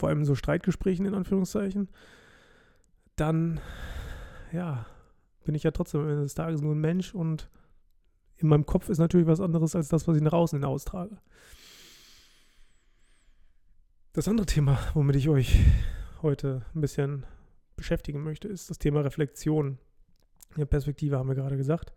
vor 0.02 0.10
allem 0.10 0.26
so 0.26 0.34
Streitgesprächen 0.34 1.06
in 1.06 1.14
Anführungszeichen, 1.14 1.88
dann, 3.16 3.60
ja, 4.52 4.88
bin 5.46 5.54
ich 5.54 5.62
ja 5.62 5.70
trotzdem 5.70 6.02
am 6.02 6.10
Ende 6.10 6.24
des 6.24 6.34
Tages 6.34 6.62
nur 6.62 6.74
ein 6.74 6.82
Mensch 6.82 7.14
und 7.14 7.52
in 8.38 8.48
meinem 8.48 8.66
Kopf 8.66 8.90
ist 8.90 8.98
natürlich 8.98 9.28
was 9.28 9.40
anderes 9.40 9.76
als 9.76 9.90
das, 9.90 10.08
was 10.08 10.18
ich 10.18 10.24
nach 10.24 10.34
außen 10.34 10.58
hin 10.58 10.66
austrage. 10.66 11.18
Das 14.14 14.28
andere 14.28 14.48
Thema, 14.48 14.80
womit 14.96 15.18
ich 15.18 15.30
euch 15.30 15.60
heute 16.24 16.66
ein 16.74 16.82
bisschen 16.82 17.28
beschäftigen 17.78 18.24
möchte, 18.24 18.48
ist 18.48 18.72
das 18.72 18.80
Thema 18.80 19.02
Reflexion. 19.02 19.78
Ja, 20.58 20.66
Perspektive 20.66 21.20
haben 21.20 21.30
wir 21.30 21.36
gerade 21.36 21.58
gesagt. 21.58 21.94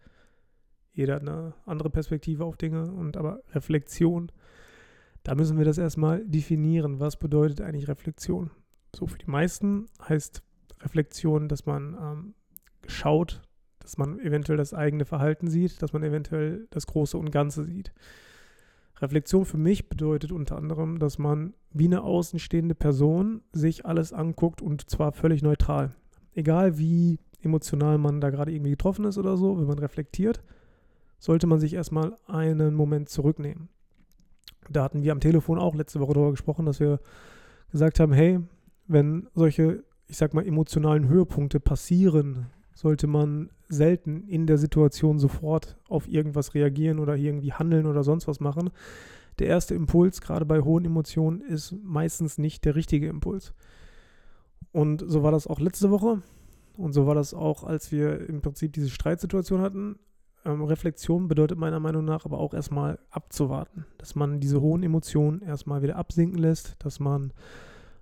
Jeder 0.94 1.16
hat 1.16 1.22
eine 1.22 1.54
andere 1.66 1.90
Perspektive 1.90 2.44
auf 2.44 2.56
Dinge 2.56 2.90
und 2.90 3.16
aber 3.16 3.40
Reflexion 3.52 4.32
da 5.24 5.34
müssen 5.34 5.56
wir 5.56 5.64
das 5.64 5.78
erstmal 5.78 6.22
definieren. 6.26 7.00
Was 7.00 7.16
bedeutet 7.16 7.62
eigentlich 7.62 7.88
Reflexion? 7.88 8.50
So 8.94 9.06
für 9.06 9.18
die 9.18 9.30
meisten 9.30 9.86
heißt 10.06 10.42
Reflexion, 10.82 11.48
dass 11.48 11.64
man 11.64 11.96
ähm, 12.00 12.34
schaut, 12.86 13.40
dass 13.80 13.96
man 13.96 14.20
eventuell 14.20 14.58
das 14.58 14.74
eigene 14.74 15.06
Verhalten 15.06 15.48
sieht, 15.48 15.82
dass 15.82 15.94
man 15.94 16.02
eventuell 16.02 16.68
das 16.70 16.86
Große 16.86 17.16
und 17.16 17.30
Ganze 17.30 17.64
sieht. 17.64 17.92
Reflexion 19.00 19.46
für 19.46 19.56
mich 19.56 19.88
bedeutet 19.88 20.30
unter 20.30 20.56
anderem, 20.56 20.98
dass 20.98 21.18
man 21.18 21.54
wie 21.72 21.86
eine 21.86 22.02
außenstehende 22.02 22.74
Person 22.74 23.40
sich 23.52 23.86
alles 23.86 24.12
anguckt 24.12 24.60
und 24.60 24.88
zwar 24.90 25.12
völlig 25.12 25.42
neutral. 25.42 25.94
Egal 26.34 26.78
wie 26.78 27.18
emotional 27.40 27.96
man 27.96 28.20
da 28.20 28.28
gerade 28.28 28.52
irgendwie 28.52 28.70
getroffen 28.70 29.06
ist 29.06 29.16
oder 29.16 29.36
so, 29.38 29.58
wenn 29.58 29.66
man 29.66 29.78
reflektiert, 29.78 30.42
sollte 31.24 31.46
man 31.46 31.58
sich 31.58 31.72
erstmal 31.72 32.18
einen 32.26 32.74
Moment 32.74 33.08
zurücknehmen. 33.08 33.70
Da 34.68 34.84
hatten 34.84 35.02
wir 35.02 35.12
am 35.12 35.20
Telefon 35.20 35.58
auch 35.58 35.74
letzte 35.74 35.98
Woche 36.00 36.12
darüber 36.12 36.32
gesprochen, 36.32 36.66
dass 36.66 36.80
wir 36.80 37.00
gesagt 37.72 37.98
haben, 37.98 38.12
hey, 38.12 38.40
wenn 38.88 39.26
solche, 39.32 39.84
ich 40.06 40.18
sag 40.18 40.34
mal, 40.34 40.46
emotionalen 40.46 41.08
Höhepunkte 41.08 41.60
passieren, 41.60 42.48
sollte 42.74 43.06
man 43.06 43.48
selten 43.70 44.24
in 44.28 44.46
der 44.46 44.58
Situation 44.58 45.18
sofort 45.18 45.78
auf 45.88 46.08
irgendwas 46.08 46.52
reagieren 46.52 46.98
oder 46.98 47.16
irgendwie 47.16 47.54
handeln 47.54 47.86
oder 47.86 48.04
sonst 48.04 48.28
was 48.28 48.38
machen. 48.38 48.68
Der 49.38 49.46
erste 49.46 49.74
Impuls, 49.74 50.20
gerade 50.20 50.44
bei 50.44 50.60
hohen 50.60 50.84
Emotionen, 50.84 51.40
ist 51.40 51.74
meistens 51.82 52.36
nicht 52.36 52.66
der 52.66 52.74
richtige 52.74 53.08
Impuls. 53.08 53.54
Und 54.72 55.02
so 55.06 55.22
war 55.22 55.32
das 55.32 55.46
auch 55.46 55.58
letzte 55.58 55.90
Woche. 55.90 56.20
Und 56.76 56.92
so 56.92 57.06
war 57.06 57.14
das 57.14 57.32
auch, 57.32 57.64
als 57.64 57.92
wir 57.92 58.28
im 58.28 58.42
Prinzip 58.42 58.74
diese 58.74 58.90
Streitsituation 58.90 59.62
hatten. 59.62 59.98
Ähm, 60.44 60.62
Reflexion 60.62 61.28
bedeutet 61.28 61.58
meiner 61.58 61.80
Meinung 61.80 62.04
nach 62.04 62.24
aber 62.24 62.38
auch 62.38 62.54
erstmal 62.54 62.98
abzuwarten. 63.10 63.86
Dass 63.98 64.14
man 64.14 64.40
diese 64.40 64.60
hohen 64.60 64.82
Emotionen 64.82 65.40
erstmal 65.42 65.82
wieder 65.82 65.96
absinken 65.96 66.38
lässt, 66.38 66.76
dass 66.78 67.00
man 67.00 67.32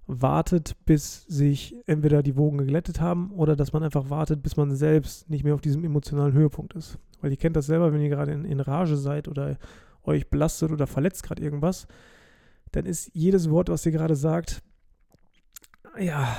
wartet, 0.06 0.76
bis 0.84 1.24
sich 1.26 1.76
entweder 1.86 2.22
die 2.22 2.36
Wogen 2.36 2.58
geglättet 2.58 3.00
haben 3.00 3.30
oder 3.30 3.54
dass 3.54 3.72
man 3.72 3.82
einfach 3.82 4.10
wartet, 4.10 4.42
bis 4.42 4.56
man 4.56 4.74
selbst 4.74 5.30
nicht 5.30 5.44
mehr 5.44 5.54
auf 5.54 5.60
diesem 5.60 5.84
emotionalen 5.84 6.32
Höhepunkt 6.32 6.74
ist. 6.74 6.98
Weil 7.20 7.30
ihr 7.30 7.36
kennt 7.36 7.56
das 7.56 7.66
selber, 7.66 7.92
wenn 7.92 8.00
ihr 8.00 8.08
gerade 8.08 8.32
in, 8.32 8.44
in 8.44 8.60
Rage 8.60 8.96
seid 8.96 9.28
oder 9.28 9.58
euch 10.02 10.28
belastet 10.28 10.72
oder 10.72 10.88
verletzt 10.88 11.22
gerade 11.22 11.42
irgendwas, 11.42 11.86
dann 12.72 12.86
ist 12.86 13.10
jedes 13.14 13.50
Wort, 13.50 13.68
was 13.68 13.86
ihr 13.86 13.92
gerade 13.92 14.16
sagt, 14.16 14.62
ja, 15.98 16.36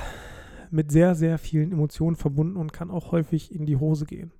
mit 0.70 0.92
sehr, 0.92 1.14
sehr 1.14 1.38
vielen 1.38 1.72
Emotionen 1.72 2.16
verbunden 2.16 2.56
und 2.56 2.72
kann 2.72 2.90
auch 2.90 3.12
häufig 3.12 3.54
in 3.54 3.64
die 3.64 3.76
Hose 3.76 4.04
gehen. 4.04 4.32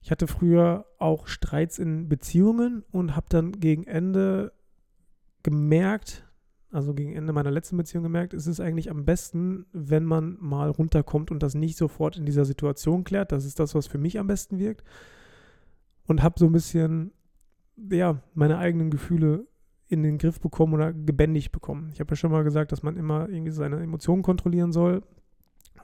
Ich 0.00 0.10
hatte 0.10 0.26
früher 0.26 0.86
auch 0.98 1.26
Streits 1.26 1.78
in 1.78 2.08
Beziehungen 2.08 2.84
und 2.90 3.16
habe 3.16 3.26
dann 3.28 3.52
gegen 3.52 3.84
Ende 3.84 4.52
gemerkt, 5.42 6.24
also 6.70 6.94
gegen 6.94 7.14
Ende 7.14 7.32
meiner 7.32 7.50
letzten 7.50 7.76
Beziehung 7.76 8.04
gemerkt, 8.04 8.34
es 8.34 8.46
ist 8.46 8.60
eigentlich 8.60 8.90
am 8.90 9.04
besten, 9.04 9.66
wenn 9.72 10.04
man 10.04 10.36
mal 10.40 10.70
runterkommt 10.70 11.30
und 11.30 11.42
das 11.42 11.54
nicht 11.54 11.76
sofort 11.76 12.16
in 12.16 12.26
dieser 12.26 12.44
Situation 12.44 13.04
klärt. 13.04 13.32
Das 13.32 13.44
ist 13.44 13.58
das, 13.58 13.74
was 13.74 13.86
für 13.86 13.98
mich 13.98 14.18
am 14.18 14.26
besten 14.26 14.58
wirkt. 14.58 14.84
Und 16.06 16.22
habe 16.22 16.38
so 16.38 16.46
ein 16.46 16.52
bisschen, 16.52 17.12
ja, 17.90 18.22
meine 18.34 18.58
eigenen 18.58 18.90
Gefühle 18.90 19.46
in 19.88 20.02
den 20.02 20.18
Griff 20.18 20.40
bekommen 20.40 20.74
oder 20.74 20.92
gebändigt 20.92 21.52
bekommen. 21.52 21.90
Ich 21.92 22.00
habe 22.00 22.10
ja 22.10 22.16
schon 22.16 22.30
mal 22.30 22.44
gesagt, 22.44 22.72
dass 22.72 22.82
man 22.82 22.96
immer 22.96 23.28
irgendwie 23.28 23.52
seine 23.52 23.82
Emotionen 23.82 24.22
kontrollieren 24.22 24.72
soll. 24.72 25.02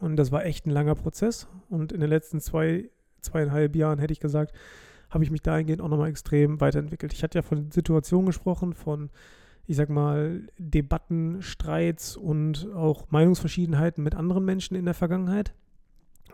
Und 0.01 0.17
das 0.17 0.33
war 0.33 0.45
echt 0.45 0.67
ein 0.67 0.71
langer 0.71 0.95
Prozess. 0.95 1.49
Und 1.71 1.93
in 1.93 2.01
den 2.01 2.11
letzten 2.11 2.41
zwei, 2.41 2.91
zweieinhalb 3.25 3.75
Jahren 3.77 3.99
hätte 3.99 4.13
ich 4.13 4.21
gesagt, 4.21 4.55
habe 5.11 5.25
ich 5.25 5.31
mich 5.31 5.43
dahingehend 5.43 5.81
auch 5.81 5.89
nochmal 5.89 6.11
extrem 6.11 6.61
weiterentwickelt. 6.61 7.13
Ich 7.13 7.23
hatte 7.23 7.39
ja 7.39 7.43
von 7.43 7.71
Situationen 7.71 8.27
gesprochen, 8.27 8.75
von 8.75 9.11
ich 9.67 9.77
sag 9.77 9.89
mal, 9.89 10.43
Debatten, 10.59 11.41
Streits 11.41 12.17
und 12.17 12.69
auch 12.75 13.11
Meinungsverschiedenheiten 13.11 14.05
mit 14.05 14.15
anderen 14.15 14.45
Menschen 14.45 14.77
in 14.77 14.85
der 14.85 14.95
Vergangenheit 14.95 15.55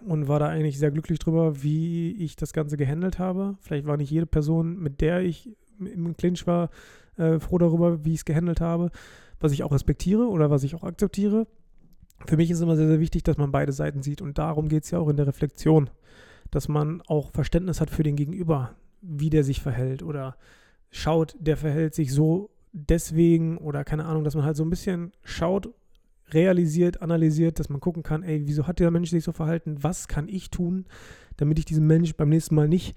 und 0.05 0.29
war 0.29 0.41
da 0.41 0.49
eigentlich 0.49 0.79
sehr 0.79 0.91
glücklich 0.91 1.19
drüber, 1.19 1.63
wie 1.63 2.13
ich 2.13 2.37
das 2.37 2.53
Ganze 2.53 2.77
gehandelt 2.77 3.19
habe. 3.19 3.57
Vielleicht 3.61 3.87
war 3.87 3.97
nicht 3.97 4.11
jede 4.11 4.27
Person, 4.27 4.79
mit 4.79 5.01
der 5.01 5.21
ich 5.21 5.51
im 5.79 6.17
Clinch 6.17 6.47
war, 6.47 6.71
äh, 7.17 7.39
froh 7.39 7.59
darüber, 7.59 8.05
wie 8.05 8.13
ich 8.13 8.21
es 8.21 8.25
gehandelt 8.25 8.61
habe, 8.61 8.91
was 9.39 9.53
ich 9.53 9.63
auch 9.63 9.73
respektiere 9.73 10.29
oder 10.29 10.51
was 10.51 10.65
ich 10.65 10.75
auch 10.75 10.85
akzeptiere. 10.85 11.47
Für 12.27 12.37
mich 12.37 12.51
ist 12.51 12.61
immer 12.61 12.77
sehr, 12.77 12.89
sehr 12.89 13.01
wichtig, 13.01 13.23
dass 13.23 13.39
man 13.39 13.53
beide 13.53 13.73
Seiten 13.73 14.03
sieht 14.03 14.21
und 14.21 14.39
darum 14.39 14.69
geht 14.69 14.85
es 14.85 14.91
ja 14.91 14.99
auch 14.99 15.09
in 15.09 15.17
der 15.17 15.27
Reflexion, 15.27 15.89
dass 16.51 16.69
man 16.69 17.03
auch 17.07 17.31
Verständnis 17.33 17.81
hat 17.81 17.91
für 17.91 18.03
den 18.03 18.17
Gegenüber, 18.17 18.75
wie 19.03 19.31
der 19.31 19.45
sich 19.45 19.61
verhält 19.61 20.03
oder 20.03 20.37
schaut, 20.91 21.37
der 21.39 21.57
verhält 21.57 21.95
sich 21.95 22.13
so 22.13 22.51
deswegen 22.73 23.59
oder 23.59 23.85
keine 23.85 24.05
Ahnung, 24.05 24.25
dass 24.25 24.35
man 24.35 24.45
halt 24.45 24.57
so 24.57 24.65
ein 24.65 24.71
bisschen 24.71 25.13
schaut, 25.25 25.71
realisiert, 26.33 27.03
analysiert, 27.03 27.59
dass 27.59 27.69
man 27.69 27.81
gucken 27.81 28.03
kann, 28.03 28.23
ey, 28.23 28.43
wieso 28.47 28.67
hat 28.67 28.79
der 28.79 28.91
Mensch 28.91 29.11
sich 29.11 29.25
so 29.25 29.33
verhalten? 29.33 29.83
Was 29.83 30.09
kann 30.09 30.29
ich 30.29 30.51
tun, 30.51 30.87
damit 31.37 31.59
ich 31.59 31.65
diesem 31.65 31.87
Mensch 31.87 32.15
beim 32.15 32.29
nächsten 32.29 32.55
Mal 32.55 32.69
nicht 32.69 32.97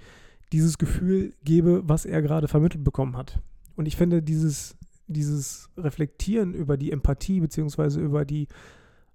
dieses 0.51 0.77
Gefühl 0.77 1.33
gebe, 1.43 1.81
was 1.87 2.05
er 2.05 2.21
gerade 2.21 2.47
vermittelt 2.47 2.83
bekommen 2.83 3.17
hat? 3.17 3.41
Und 3.75 3.87
ich 3.87 3.95
finde, 3.95 4.21
dieses, 4.21 4.75
dieses 5.07 5.69
Reflektieren 5.77 6.53
über 6.53 6.77
die 6.77 6.91
Empathie 6.91 7.39
beziehungsweise 7.39 7.99
über 7.99 8.23
die 8.25 8.47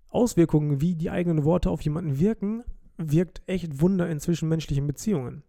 Auswirkungen, 0.09 0.80
wie 0.80 0.95
die 0.95 1.11
eigenen 1.11 1.45
Worte 1.45 1.71
auf 1.71 1.83
jemanden 1.83 2.18
wirken, 2.18 2.64
wirkt 2.99 3.43
echt 3.47 3.81
Wunder 3.81 4.09
in 4.09 4.21
zwischenmenschlichen 4.21 4.87
Beziehungen. 4.87 5.43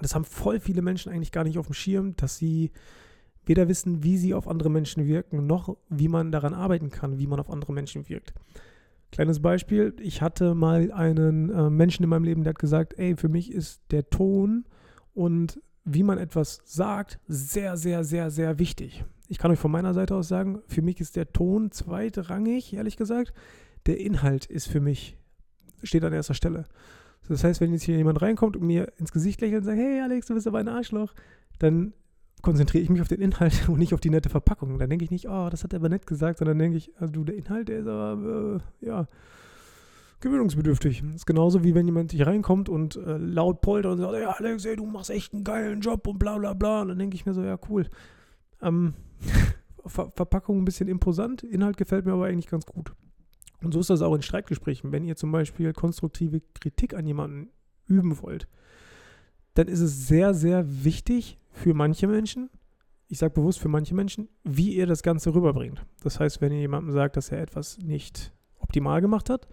Das 0.00 0.14
haben 0.14 0.24
voll 0.24 0.60
viele 0.60 0.82
Menschen 0.82 1.12
eigentlich 1.12 1.32
gar 1.32 1.44
nicht 1.44 1.58
auf 1.58 1.66
dem 1.66 1.74
Schirm, 1.74 2.16
dass 2.16 2.38
sie 2.38 2.72
weder 3.44 3.68
wissen, 3.68 4.02
wie 4.02 4.16
sie 4.16 4.34
auf 4.34 4.48
andere 4.48 4.70
Menschen 4.70 5.06
wirken, 5.06 5.46
noch 5.46 5.76
wie 5.88 6.08
man 6.08 6.32
daran 6.32 6.54
arbeiten 6.54 6.90
kann, 6.90 7.18
wie 7.18 7.26
man 7.26 7.40
auf 7.40 7.50
andere 7.50 7.72
Menschen 7.72 8.08
wirkt. 8.08 8.34
Kleines 9.12 9.40
Beispiel, 9.40 9.94
ich 10.00 10.22
hatte 10.22 10.54
mal 10.54 10.92
einen 10.92 11.50
äh, 11.50 11.68
Menschen 11.68 12.04
in 12.04 12.08
meinem 12.08 12.24
Leben, 12.24 12.44
der 12.44 12.50
hat 12.50 12.58
gesagt, 12.58 12.94
ey, 12.96 13.16
für 13.16 13.28
mich 13.28 13.52
ist 13.52 13.82
der 13.90 14.08
Ton 14.08 14.64
und 15.14 15.60
wie 15.84 16.02
man 16.02 16.18
etwas 16.18 16.60
sagt 16.64 17.18
sehr, 17.26 17.76
sehr, 17.76 18.04
sehr, 18.04 18.30
sehr 18.30 18.58
wichtig. 18.58 19.04
Ich 19.26 19.38
kann 19.38 19.50
euch 19.50 19.58
von 19.58 19.70
meiner 19.72 19.94
Seite 19.94 20.14
aus 20.14 20.28
sagen, 20.28 20.60
für 20.68 20.82
mich 20.82 21.00
ist 21.00 21.16
der 21.16 21.32
Ton 21.32 21.72
zweitrangig, 21.72 22.72
ehrlich 22.72 22.96
gesagt. 22.96 23.32
Der 23.86 23.98
Inhalt 23.98 24.46
ist 24.46 24.68
für 24.68 24.80
mich, 24.80 25.16
steht 25.82 26.04
an 26.04 26.12
erster 26.12 26.34
Stelle. 26.34 26.66
Das 27.28 27.44
heißt, 27.44 27.60
wenn 27.60 27.72
jetzt 27.72 27.84
hier 27.84 27.96
jemand 27.96 28.20
reinkommt 28.22 28.56
und 28.56 28.66
mir 28.66 28.92
ins 28.98 29.12
Gesicht 29.12 29.40
lächelt 29.40 29.60
und 29.60 29.66
sagt, 29.66 29.78
hey 29.78 30.00
Alex, 30.00 30.26
du 30.26 30.34
bist 30.34 30.46
aber 30.46 30.58
ein 30.58 30.68
Arschloch, 30.68 31.14
dann 31.58 31.92
konzentriere 32.42 32.82
ich 32.82 32.90
mich 32.90 33.00
auf 33.00 33.08
den 33.08 33.20
Inhalt 33.20 33.52
und 33.68 33.78
nicht 33.78 33.94
auf 33.94 34.00
die 34.00 34.10
nette 34.10 34.28
Verpackung. 34.28 34.78
Dann 34.78 34.90
denke 34.90 35.04
ich 35.04 35.10
nicht, 35.10 35.28
oh, 35.28 35.48
das 35.50 35.62
hat 35.62 35.72
er 35.72 35.78
aber 35.78 35.88
nett 35.88 36.06
gesagt, 36.06 36.38
sondern 36.38 36.58
denke 36.58 36.76
ich, 36.78 36.90
also 36.98 37.12
du, 37.12 37.24
der 37.24 37.36
Inhalt, 37.36 37.68
der 37.68 37.80
ist 37.80 37.86
aber, 37.86 38.60
äh, 38.82 38.86
ja, 38.86 39.06
gewöhnungsbedürftig. 40.20 41.02
Das 41.06 41.16
ist 41.16 41.26
genauso 41.26 41.64
wie 41.64 41.74
wenn 41.74 41.86
jemand 41.86 42.12
hier 42.12 42.26
reinkommt 42.26 42.68
und 42.68 42.96
äh, 42.96 43.16
laut 43.16 43.60
poltert 43.60 43.92
und 43.92 43.98
sagt, 43.98 44.14
ja, 44.14 44.30
Alex, 44.30 44.64
ey, 44.64 44.76
du 44.76 44.86
machst 44.86 45.10
echt 45.10 45.32
einen 45.32 45.44
geilen 45.44 45.80
Job 45.80 46.06
und 46.06 46.18
bla 46.18 46.36
bla 46.36 46.52
bla. 46.52 46.82
Und 46.82 46.88
dann 46.88 46.98
denke 46.98 47.14
ich 47.14 47.26
mir 47.26 47.34
so, 47.34 47.42
ja, 47.42 47.58
cool. 47.68 47.86
Ähm, 48.62 48.94
Ver 49.86 50.10
Verpackung 50.10 50.58
ein 50.58 50.66
bisschen 50.66 50.88
imposant, 50.88 51.42
Inhalt 51.42 51.78
gefällt 51.78 52.04
mir 52.04 52.12
aber 52.12 52.26
eigentlich 52.26 52.48
ganz 52.48 52.66
gut. 52.66 52.92
Und 53.62 53.72
so 53.72 53.80
ist 53.80 53.90
das 53.90 54.02
auch 54.02 54.14
in 54.14 54.22
Streitgesprächen. 54.22 54.92
Wenn 54.92 55.04
ihr 55.04 55.16
zum 55.16 55.32
Beispiel 55.32 55.72
konstruktive 55.72 56.40
Kritik 56.54 56.94
an 56.94 57.06
jemanden 57.06 57.50
üben 57.86 58.20
wollt, 58.22 58.48
dann 59.54 59.68
ist 59.68 59.80
es 59.80 60.08
sehr, 60.08 60.32
sehr 60.34 60.84
wichtig 60.84 61.38
für 61.50 61.74
manche 61.74 62.06
Menschen, 62.06 62.50
ich 63.08 63.18
sage 63.18 63.34
bewusst 63.34 63.58
für 63.58 63.68
manche 63.68 63.94
Menschen, 63.94 64.28
wie 64.44 64.74
ihr 64.74 64.86
das 64.86 65.02
Ganze 65.02 65.34
rüberbringt. 65.34 65.84
Das 66.02 66.20
heißt, 66.20 66.40
wenn 66.40 66.52
ihr 66.52 66.60
jemandem 66.60 66.92
sagt, 66.92 67.16
dass 67.16 67.30
er 67.30 67.42
etwas 67.42 67.78
nicht 67.78 68.32
optimal 68.60 69.00
gemacht 69.00 69.28
hat, 69.28 69.48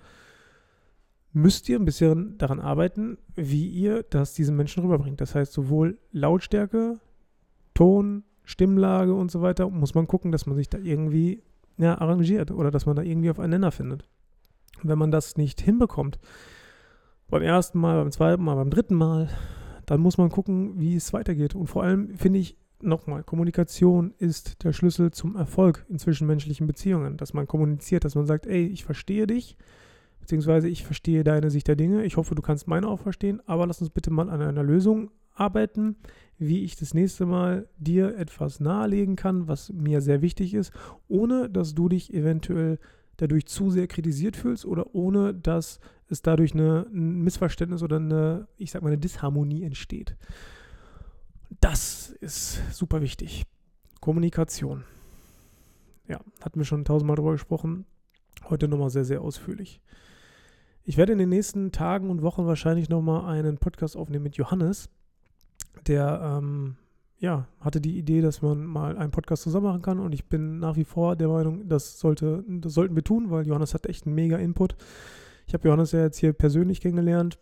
müsst 1.33 1.67
ihr 1.67 1.79
ein 1.79 1.85
bisschen 1.85 2.37
daran 2.37 2.59
arbeiten, 2.59 3.17
wie 3.35 3.67
ihr 3.67 4.03
das 4.03 4.35
diesen 4.35 4.55
Menschen 4.55 4.83
rüberbringt. 4.83 5.21
Das 5.21 5.33
heißt, 5.33 5.53
sowohl 5.53 5.97
Lautstärke, 6.11 6.99
Ton, 7.73 8.23
Stimmlage 8.43 9.13
und 9.13 9.31
so 9.31 9.41
weiter, 9.41 9.69
muss 9.69 9.95
man 9.95 10.07
gucken, 10.07 10.31
dass 10.31 10.45
man 10.45 10.55
sich 10.55 10.69
da 10.69 10.77
irgendwie 10.77 11.43
ja, 11.77 11.99
arrangiert 11.99 12.51
oder 12.51 12.71
dass 12.71 12.85
man 12.85 12.95
da 12.95 13.01
irgendwie 13.01 13.29
aufeinander 13.29 13.71
findet. 13.71 14.07
Und 14.81 14.89
wenn 14.89 14.97
man 14.97 15.11
das 15.11 15.37
nicht 15.37 15.61
hinbekommt, 15.61 16.19
beim 17.29 17.41
ersten 17.41 17.79
Mal, 17.79 17.97
beim 17.97 18.11
zweiten 18.11 18.43
Mal, 18.43 18.55
beim 18.55 18.69
dritten 18.69 18.95
Mal, 18.95 19.29
dann 19.85 20.01
muss 20.01 20.17
man 20.17 20.29
gucken, 20.29 20.79
wie 20.79 20.95
es 20.95 21.13
weitergeht. 21.13 21.55
Und 21.55 21.67
vor 21.67 21.83
allem 21.83 22.15
finde 22.15 22.39
ich, 22.39 22.57
nochmal, 22.81 23.23
Kommunikation 23.23 24.13
ist 24.17 24.63
der 24.63 24.73
Schlüssel 24.73 25.11
zum 25.11 25.35
Erfolg 25.35 25.85
in 25.89 25.97
zwischenmenschlichen 25.97 26.67
Beziehungen. 26.67 27.17
Dass 27.17 27.33
man 27.33 27.47
kommuniziert, 27.47 28.05
dass 28.05 28.15
man 28.15 28.25
sagt, 28.25 28.45
ey, 28.45 28.67
ich 28.67 28.83
verstehe 28.83 29.27
dich, 29.27 29.57
beziehungsweise 30.19 30.67
ich 30.67 30.85
verstehe 30.85 31.23
deine 31.23 31.49
Sicht 31.49 31.67
der 31.67 31.75
Dinge. 31.75 32.03
Ich 32.05 32.17
hoffe, 32.17 32.35
du 32.35 32.41
kannst 32.41 32.67
meine 32.67 32.87
auch 32.87 32.99
verstehen, 32.99 33.41
aber 33.45 33.65
lass 33.65 33.81
uns 33.81 33.89
bitte 33.89 34.11
mal 34.11 34.29
an 34.29 34.41
einer 34.41 34.63
Lösung 34.63 35.11
arbeiten, 35.39 35.95
wie 36.37 36.63
ich 36.63 36.75
das 36.75 36.93
nächste 36.93 37.25
Mal 37.25 37.67
dir 37.77 38.17
etwas 38.17 38.59
nahelegen 38.59 39.15
kann, 39.15 39.47
was 39.47 39.71
mir 39.73 40.01
sehr 40.01 40.21
wichtig 40.21 40.53
ist, 40.53 40.71
ohne 41.07 41.49
dass 41.49 41.73
du 41.73 41.89
dich 41.89 42.13
eventuell 42.13 42.79
dadurch 43.17 43.47
zu 43.47 43.71
sehr 43.71 43.87
kritisiert 43.87 44.35
fühlst 44.35 44.65
oder 44.65 44.93
ohne 44.93 45.33
dass 45.33 45.79
es 46.07 46.21
dadurch 46.21 46.53
eine, 46.53 46.85
ein 46.93 47.23
Missverständnis 47.23 47.81
oder 47.81 47.97
eine, 47.97 48.47
ich 48.57 48.71
sag 48.71 48.83
mal, 48.83 48.89
eine 48.89 48.99
Disharmonie 48.99 49.63
entsteht. 49.63 50.15
Das 51.59 52.09
ist 52.21 52.61
super 52.71 53.01
wichtig. 53.01 53.45
Kommunikation. 53.99 54.83
Ja, 56.07 56.21
hatten 56.41 56.59
wir 56.59 56.65
schon 56.65 56.85
tausendmal 56.85 57.15
drüber 57.15 57.31
gesprochen. 57.31 57.85
Heute 58.49 58.67
nochmal 58.67 58.91
sehr, 58.91 59.05
sehr 59.05 59.21
ausführlich. 59.21 59.81
Ich 60.83 60.95
werde 60.95 61.11
in 61.11 61.17
den 61.19 61.29
nächsten 61.29 61.71
Tagen 61.71 62.09
und 62.09 62.21
Wochen 62.21 62.45
wahrscheinlich 62.45 62.87
nochmal 62.87 63.25
einen 63.25 63.57
Podcast 63.57 63.97
aufnehmen 63.97 64.23
mit 64.23 64.37
Johannes, 64.37 64.89
der 65.85 66.39
ähm, 66.39 66.75
ja, 67.19 67.47
hatte 67.59 67.81
die 67.81 67.97
Idee, 67.97 68.21
dass 68.21 68.41
man 68.41 68.65
mal 68.65 68.97
einen 68.97 69.11
Podcast 69.11 69.43
zusammen 69.43 69.65
machen 69.67 69.81
kann 69.81 69.99
und 69.99 70.13
ich 70.13 70.25
bin 70.25 70.59
nach 70.59 70.75
wie 70.75 70.83
vor 70.83 71.15
der 71.15 71.27
Meinung, 71.27 71.67
das, 71.67 71.99
sollte, 71.99 72.43
das 72.47 72.73
sollten 72.73 72.95
wir 72.95 73.03
tun, 73.03 73.31
weil 73.31 73.47
Johannes 73.47 73.73
hat 73.73 73.87
echt 73.87 74.05
einen 74.05 74.15
mega 74.15 74.37
Input. 74.37 74.75
Ich 75.47 75.53
habe 75.53 75.67
Johannes 75.67 75.93
ja 75.93 76.01
jetzt 76.01 76.17
hier 76.17 76.33
persönlich 76.33 76.81
kennengelernt. 76.81 77.39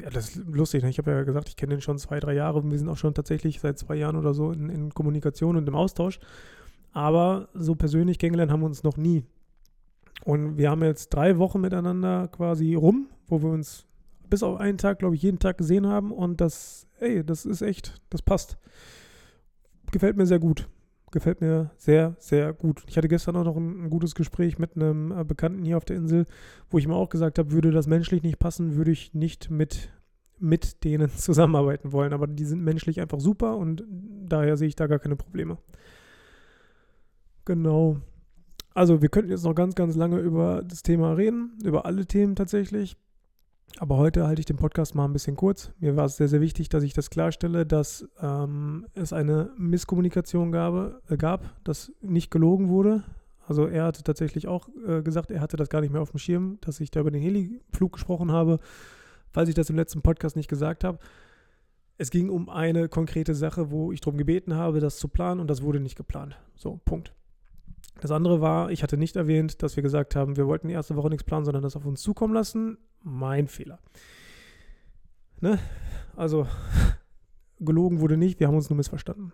Ja, 0.00 0.10
das 0.10 0.36
ist 0.36 0.46
lustig, 0.46 0.82
ne? 0.82 0.90
ich 0.90 0.98
habe 0.98 1.10
ja 1.10 1.22
gesagt, 1.22 1.48
ich 1.48 1.56
kenne 1.56 1.74
den 1.74 1.80
schon 1.80 1.98
zwei, 1.98 2.20
drei 2.20 2.34
Jahre 2.34 2.58
und 2.58 2.70
wir 2.70 2.78
sind 2.78 2.88
auch 2.88 2.98
schon 2.98 3.14
tatsächlich 3.14 3.60
seit 3.60 3.78
zwei 3.78 3.96
Jahren 3.96 4.16
oder 4.16 4.34
so 4.34 4.52
in, 4.52 4.68
in 4.68 4.92
Kommunikation 4.92 5.56
und 5.56 5.66
im 5.66 5.74
Austausch. 5.74 6.20
Aber 6.92 7.48
so 7.54 7.74
persönlich 7.74 8.18
kennengelernt 8.18 8.52
haben 8.52 8.60
wir 8.60 8.66
uns 8.66 8.82
noch 8.82 8.96
nie. 8.96 9.24
Und 10.24 10.58
wir 10.58 10.70
haben 10.70 10.82
jetzt 10.82 11.10
drei 11.10 11.38
Wochen 11.38 11.60
miteinander 11.60 12.28
quasi 12.28 12.74
rum, 12.74 13.08
wo 13.26 13.42
wir 13.42 13.50
uns 13.50 13.86
bis 14.28 14.42
auf 14.42 14.58
einen 14.58 14.78
Tag, 14.78 14.98
glaube 14.98 15.14
ich, 15.14 15.22
jeden 15.22 15.38
Tag 15.38 15.58
gesehen 15.58 15.86
haben. 15.86 16.12
Und 16.12 16.40
das, 16.40 16.86
ey, 17.00 17.24
das 17.24 17.46
ist 17.46 17.62
echt, 17.62 18.00
das 18.10 18.22
passt. 18.22 18.58
Gefällt 19.92 20.16
mir 20.16 20.26
sehr 20.26 20.38
gut. 20.38 20.68
Gefällt 21.12 21.40
mir 21.40 21.70
sehr, 21.76 22.16
sehr 22.18 22.52
gut. 22.52 22.82
Ich 22.88 22.96
hatte 22.96 23.08
gestern 23.08 23.36
auch 23.36 23.44
noch 23.44 23.56
ein, 23.56 23.84
ein 23.84 23.90
gutes 23.90 24.14
Gespräch 24.14 24.58
mit 24.58 24.76
einem 24.76 25.12
äh, 25.12 25.24
Bekannten 25.24 25.64
hier 25.64 25.76
auf 25.76 25.84
der 25.84 25.96
Insel, 25.96 26.26
wo 26.68 26.78
ich 26.78 26.88
mir 26.88 26.94
auch 26.94 27.08
gesagt 27.08 27.38
habe, 27.38 27.52
würde 27.52 27.70
das 27.70 27.86
menschlich 27.86 28.22
nicht 28.22 28.38
passen, 28.38 28.76
würde 28.76 28.90
ich 28.90 29.14
nicht 29.14 29.50
mit, 29.50 29.90
mit 30.38 30.84
denen 30.84 31.08
zusammenarbeiten 31.16 31.92
wollen. 31.92 32.12
Aber 32.12 32.26
die 32.26 32.44
sind 32.44 32.62
menschlich 32.62 33.00
einfach 33.00 33.20
super 33.20 33.56
und 33.56 33.84
daher 33.88 34.56
sehe 34.56 34.68
ich 34.68 34.76
da 34.76 34.88
gar 34.88 34.98
keine 34.98 35.16
Probleme. 35.16 35.58
Genau. 37.44 37.98
Also 38.74 39.00
wir 39.00 39.08
könnten 39.08 39.30
jetzt 39.30 39.44
noch 39.44 39.54
ganz, 39.54 39.74
ganz 39.74 39.96
lange 39.96 40.18
über 40.18 40.62
das 40.62 40.82
Thema 40.82 41.12
reden, 41.12 41.56
über 41.64 41.86
alle 41.86 42.04
Themen 42.04 42.36
tatsächlich. 42.36 42.96
Aber 43.78 43.98
heute 43.98 44.26
halte 44.26 44.40
ich 44.40 44.46
den 44.46 44.56
Podcast 44.56 44.94
mal 44.94 45.04
ein 45.04 45.12
bisschen 45.12 45.36
kurz. 45.36 45.70
Mir 45.80 45.96
war 45.96 46.06
es 46.06 46.16
sehr, 46.16 46.28
sehr 46.28 46.40
wichtig, 46.40 46.68
dass 46.68 46.82
ich 46.82 46.94
das 46.94 47.10
klarstelle, 47.10 47.66
dass 47.66 48.08
ähm, 48.20 48.86
es 48.94 49.12
eine 49.12 49.50
Misskommunikation 49.58 50.50
gab, 50.50 51.02
äh, 51.10 51.16
gab, 51.16 51.62
dass 51.64 51.92
nicht 52.00 52.30
gelogen 52.30 52.68
wurde. 52.68 53.04
Also 53.46 53.66
er 53.66 53.84
hatte 53.84 54.02
tatsächlich 54.02 54.48
auch 54.48 54.68
äh, 54.86 55.02
gesagt, 55.02 55.30
er 55.30 55.40
hatte 55.40 55.56
das 55.56 55.68
gar 55.68 55.80
nicht 55.80 55.92
mehr 55.92 56.00
auf 56.00 56.10
dem 56.10 56.18
Schirm, 56.18 56.58
dass 56.62 56.80
ich 56.80 56.90
da 56.90 57.00
über 57.00 57.10
den 57.10 57.20
Heliflug 57.20 57.92
gesprochen 57.92 58.32
habe, 58.32 58.58
falls 59.30 59.48
ich 59.48 59.54
das 59.54 59.70
im 59.70 59.76
letzten 59.76 60.02
Podcast 60.02 60.36
nicht 60.36 60.48
gesagt 60.48 60.82
habe. 60.82 60.98
Es 61.98 62.10
ging 62.10 62.28
um 62.28 62.48
eine 62.48 62.88
konkrete 62.88 63.34
Sache, 63.34 63.70
wo 63.70 63.92
ich 63.92 64.00
darum 64.00 64.18
gebeten 64.18 64.54
habe, 64.54 64.80
das 64.80 64.98
zu 64.98 65.08
planen 65.08 65.40
und 65.40 65.48
das 65.48 65.62
wurde 65.62 65.80
nicht 65.80 65.96
geplant. 65.96 66.36
So, 66.56 66.80
Punkt. 66.84 67.15
Das 68.00 68.10
andere 68.10 68.40
war, 68.40 68.70
ich 68.70 68.82
hatte 68.82 68.96
nicht 68.96 69.16
erwähnt, 69.16 69.62
dass 69.62 69.76
wir 69.76 69.82
gesagt 69.82 70.16
haben, 70.16 70.36
wir 70.36 70.46
wollten 70.46 70.68
die 70.68 70.74
erste 70.74 70.96
Woche 70.96 71.08
nichts 71.08 71.24
planen, 71.24 71.44
sondern 71.44 71.62
das 71.62 71.76
auf 71.76 71.86
uns 71.86 72.02
zukommen 72.02 72.34
lassen. 72.34 72.78
Mein 73.02 73.48
Fehler. 73.48 73.78
Ne? 75.40 75.58
Also, 76.14 76.46
gelogen 77.60 78.00
wurde 78.00 78.16
nicht, 78.16 78.38
wir 78.40 78.48
haben 78.48 78.56
uns 78.56 78.68
nur 78.68 78.76
missverstanden. 78.76 79.32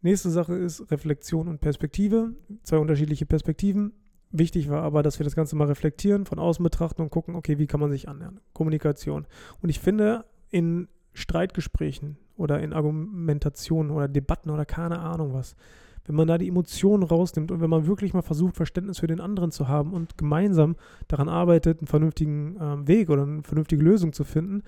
Nächste 0.00 0.30
Sache 0.30 0.54
ist 0.54 0.90
Reflexion 0.90 1.46
und 1.46 1.60
Perspektive. 1.60 2.34
Zwei 2.62 2.78
unterschiedliche 2.78 3.26
Perspektiven. 3.26 3.92
Wichtig 4.30 4.70
war 4.70 4.82
aber, 4.82 5.02
dass 5.02 5.18
wir 5.18 5.24
das 5.24 5.36
Ganze 5.36 5.56
mal 5.56 5.66
reflektieren, 5.66 6.24
von 6.24 6.38
außen 6.38 6.62
betrachten 6.62 7.02
und 7.02 7.10
gucken, 7.10 7.36
okay, 7.36 7.58
wie 7.58 7.66
kann 7.66 7.80
man 7.80 7.90
sich 7.90 8.08
annähern? 8.08 8.40
Kommunikation. 8.54 9.26
Und 9.60 9.68
ich 9.68 9.78
finde, 9.78 10.24
in 10.50 10.88
Streitgesprächen 11.12 12.16
oder 12.36 12.60
in 12.60 12.72
Argumentationen 12.72 13.92
oder 13.92 14.08
Debatten 14.08 14.50
oder 14.50 14.64
keine 14.64 15.00
Ahnung 15.00 15.34
was, 15.34 15.54
wenn 16.04 16.14
man 16.14 16.26
da 16.26 16.38
die 16.38 16.48
Emotionen 16.48 17.02
rausnimmt 17.02 17.50
und 17.50 17.60
wenn 17.60 17.70
man 17.70 17.86
wirklich 17.86 18.12
mal 18.12 18.22
versucht, 18.22 18.56
Verständnis 18.56 18.98
für 18.98 19.06
den 19.06 19.20
anderen 19.20 19.52
zu 19.52 19.68
haben 19.68 19.92
und 19.92 20.18
gemeinsam 20.18 20.76
daran 21.08 21.28
arbeitet, 21.28 21.78
einen 21.78 21.86
vernünftigen 21.86 22.56
äh, 22.56 22.86
Weg 22.88 23.10
oder 23.10 23.22
eine 23.22 23.42
vernünftige 23.42 23.82
Lösung 23.82 24.12
zu 24.12 24.24
finden, 24.24 24.62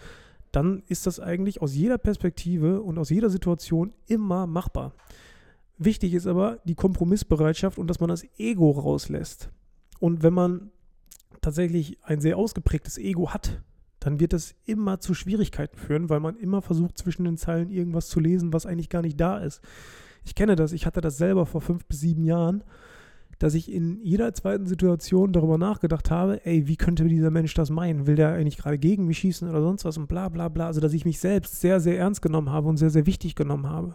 dann 0.53 0.83
ist 0.87 1.07
das 1.07 1.19
eigentlich 1.19 1.61
aus 1.61 1.75
jeder 1.75 1.99
Perspektive 1.99 2.81
und 2.81 2.99
aus 2.99 3.11
jeder 3.11 3.31
Situation 3.31 3.93
immer 4.07 4.47
machbar. 4.47 4.95
Wichtig 5.79 6.15
ist 6.15 6.29
aber 6.29 6.59
die 6.65 6.77
Kompromissbereitschaft 6.77 7.79
und 7.79 7.89
dass 7.89 7.99
man 7.99 8.09
das 8.09 8.25
Ego 8.39 8.71
rauslässt. 8.71 9.51
Und 9.99 10.23
wenn 10.23 10.35
man 10.35 10.71
tatsächlich 11.41 11.99
ein 12.03 12.21
sehr 12.21 12.39
ausgeprägtes 12.39 12.99
Ego 12.99 13.31
hat, 13.31 13.63
dann 13.99 14.21
wird 14.21 14.33
das 14.33 14.55
immer 14.67 15.01
zu 15.01 15.15
Schwierigkeiten 15.15 15.77
führen, 15.77 16.11
weil 16.11 16.21
man 16.21 16.37
immer 16.37 16.63
versucht, 16.63 16.99
zwischen 16.99 17.25
den 17.25 17.37
Zeilen 17.37 17.71
irgendwas 17.71 18.09
zu 18.09 18.21
lesen, 18.21 18.53
was 18.53 18.67
eigentlich 18.67 18.91
gar 18.91 19.03
nicht 19.03 19.19
da 19.19 19.39
ist. 19.39 19.61
Ich 20.25 20.35
kenne 20.35 20.57
das, 20.57 20.73
ich 20.73 20.87
hatte 20.87 21.01
das 21.01 21.17
selber 21.17 21.47
vor 21.47 21.61
fünf 21.61 21.85
bis 21.87 22.01
sieben 22.01 22.25
Jahren, 22.25 22.65
dass 23.39 23.55
ich 23.55 23.71
in 23.71 24.01
jeder 24.03 24.33
zweiten 24.33 24.67
Situation 24.67 25.33
darüber 25.33 25.59
nachgedacht 25.59 26.11
habe, 26.11 26.45
ey, 26.47 26.67
wie 26.67 26.77
könnte 26.77 27.05
dieser 27.05 27.31
Mensch 27.31 27.55
das 27.55 27.71
meinen? 27.71 28.07
Will 28.07 28.17
der 28.17 28.33
eigentlich 28.33 28.57
gerade 28.57 28.79
gegen 28.79 29.07
mich 29.07 29.19
schießen 29.19 29.49
oder 29.49 29.61
sonst 29.61 29.85
was 29.85 29.99
und 29.99 30.07
bla 30.07 30.29
bla 30.29 30.49
bla. 30.49 30.67
Also, 30.67 30.81
dass 30.81 30.93
ich 30.93 31.05
mich 31.05 31.19
selbst 31.19 31.61
sehr, 31.61 31.81
sehr 31.81 31.99
ernst 31.99 32.23
genommen 32.23 32.51
habe 32.51 32.69
und 32.69 32.77
sehr, 32.77 32.91
sehr 32.91 33.07
wichtig 33.07 33.35
genommen 33.35 33.69
habe. 33.69 33.95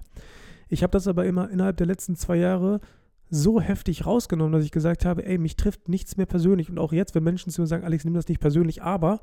Ich 0.67 0.84
habe 0.84 0.91
das 0.91 1.08
aber 1.08 1.25
immer 1.25 1.49
innerhalb 1.49 1.77
der 1.77 1.88
letzten 1.88 2.15
zwei 2.15 2.36
Jahre 2.36 2.80
so 3.30 3.62
heftig 3.62 4.06
rausgenommen, 4.06 4.53
dass 4.53 4.65
ich 4.65 4.71
gesagt 4.71 5.06
habe, 5.06 5.25
ey, 5.25 5.38
mich 5.38 5.56
trifft 5.56 5.88
nichts 5.88 6.17
mehr 6.17 6.25
persönlich. 6.25 6.69
Und 6.69 6.80
auch 6.80 6.91
jetzt, 6.91 7.15
wenn 7.15 7.23
Menschen 7.23 7.51
zu 7.51 7.62
mir 7.62 7.67
sagen, 7.67 7.84
Alex, 7.84 8.03
nimm 8.06 8.13
das 8.13 8.27
nicht 8.27 8.39
persönlich, 8.39 8.82
aber 8.82 9.21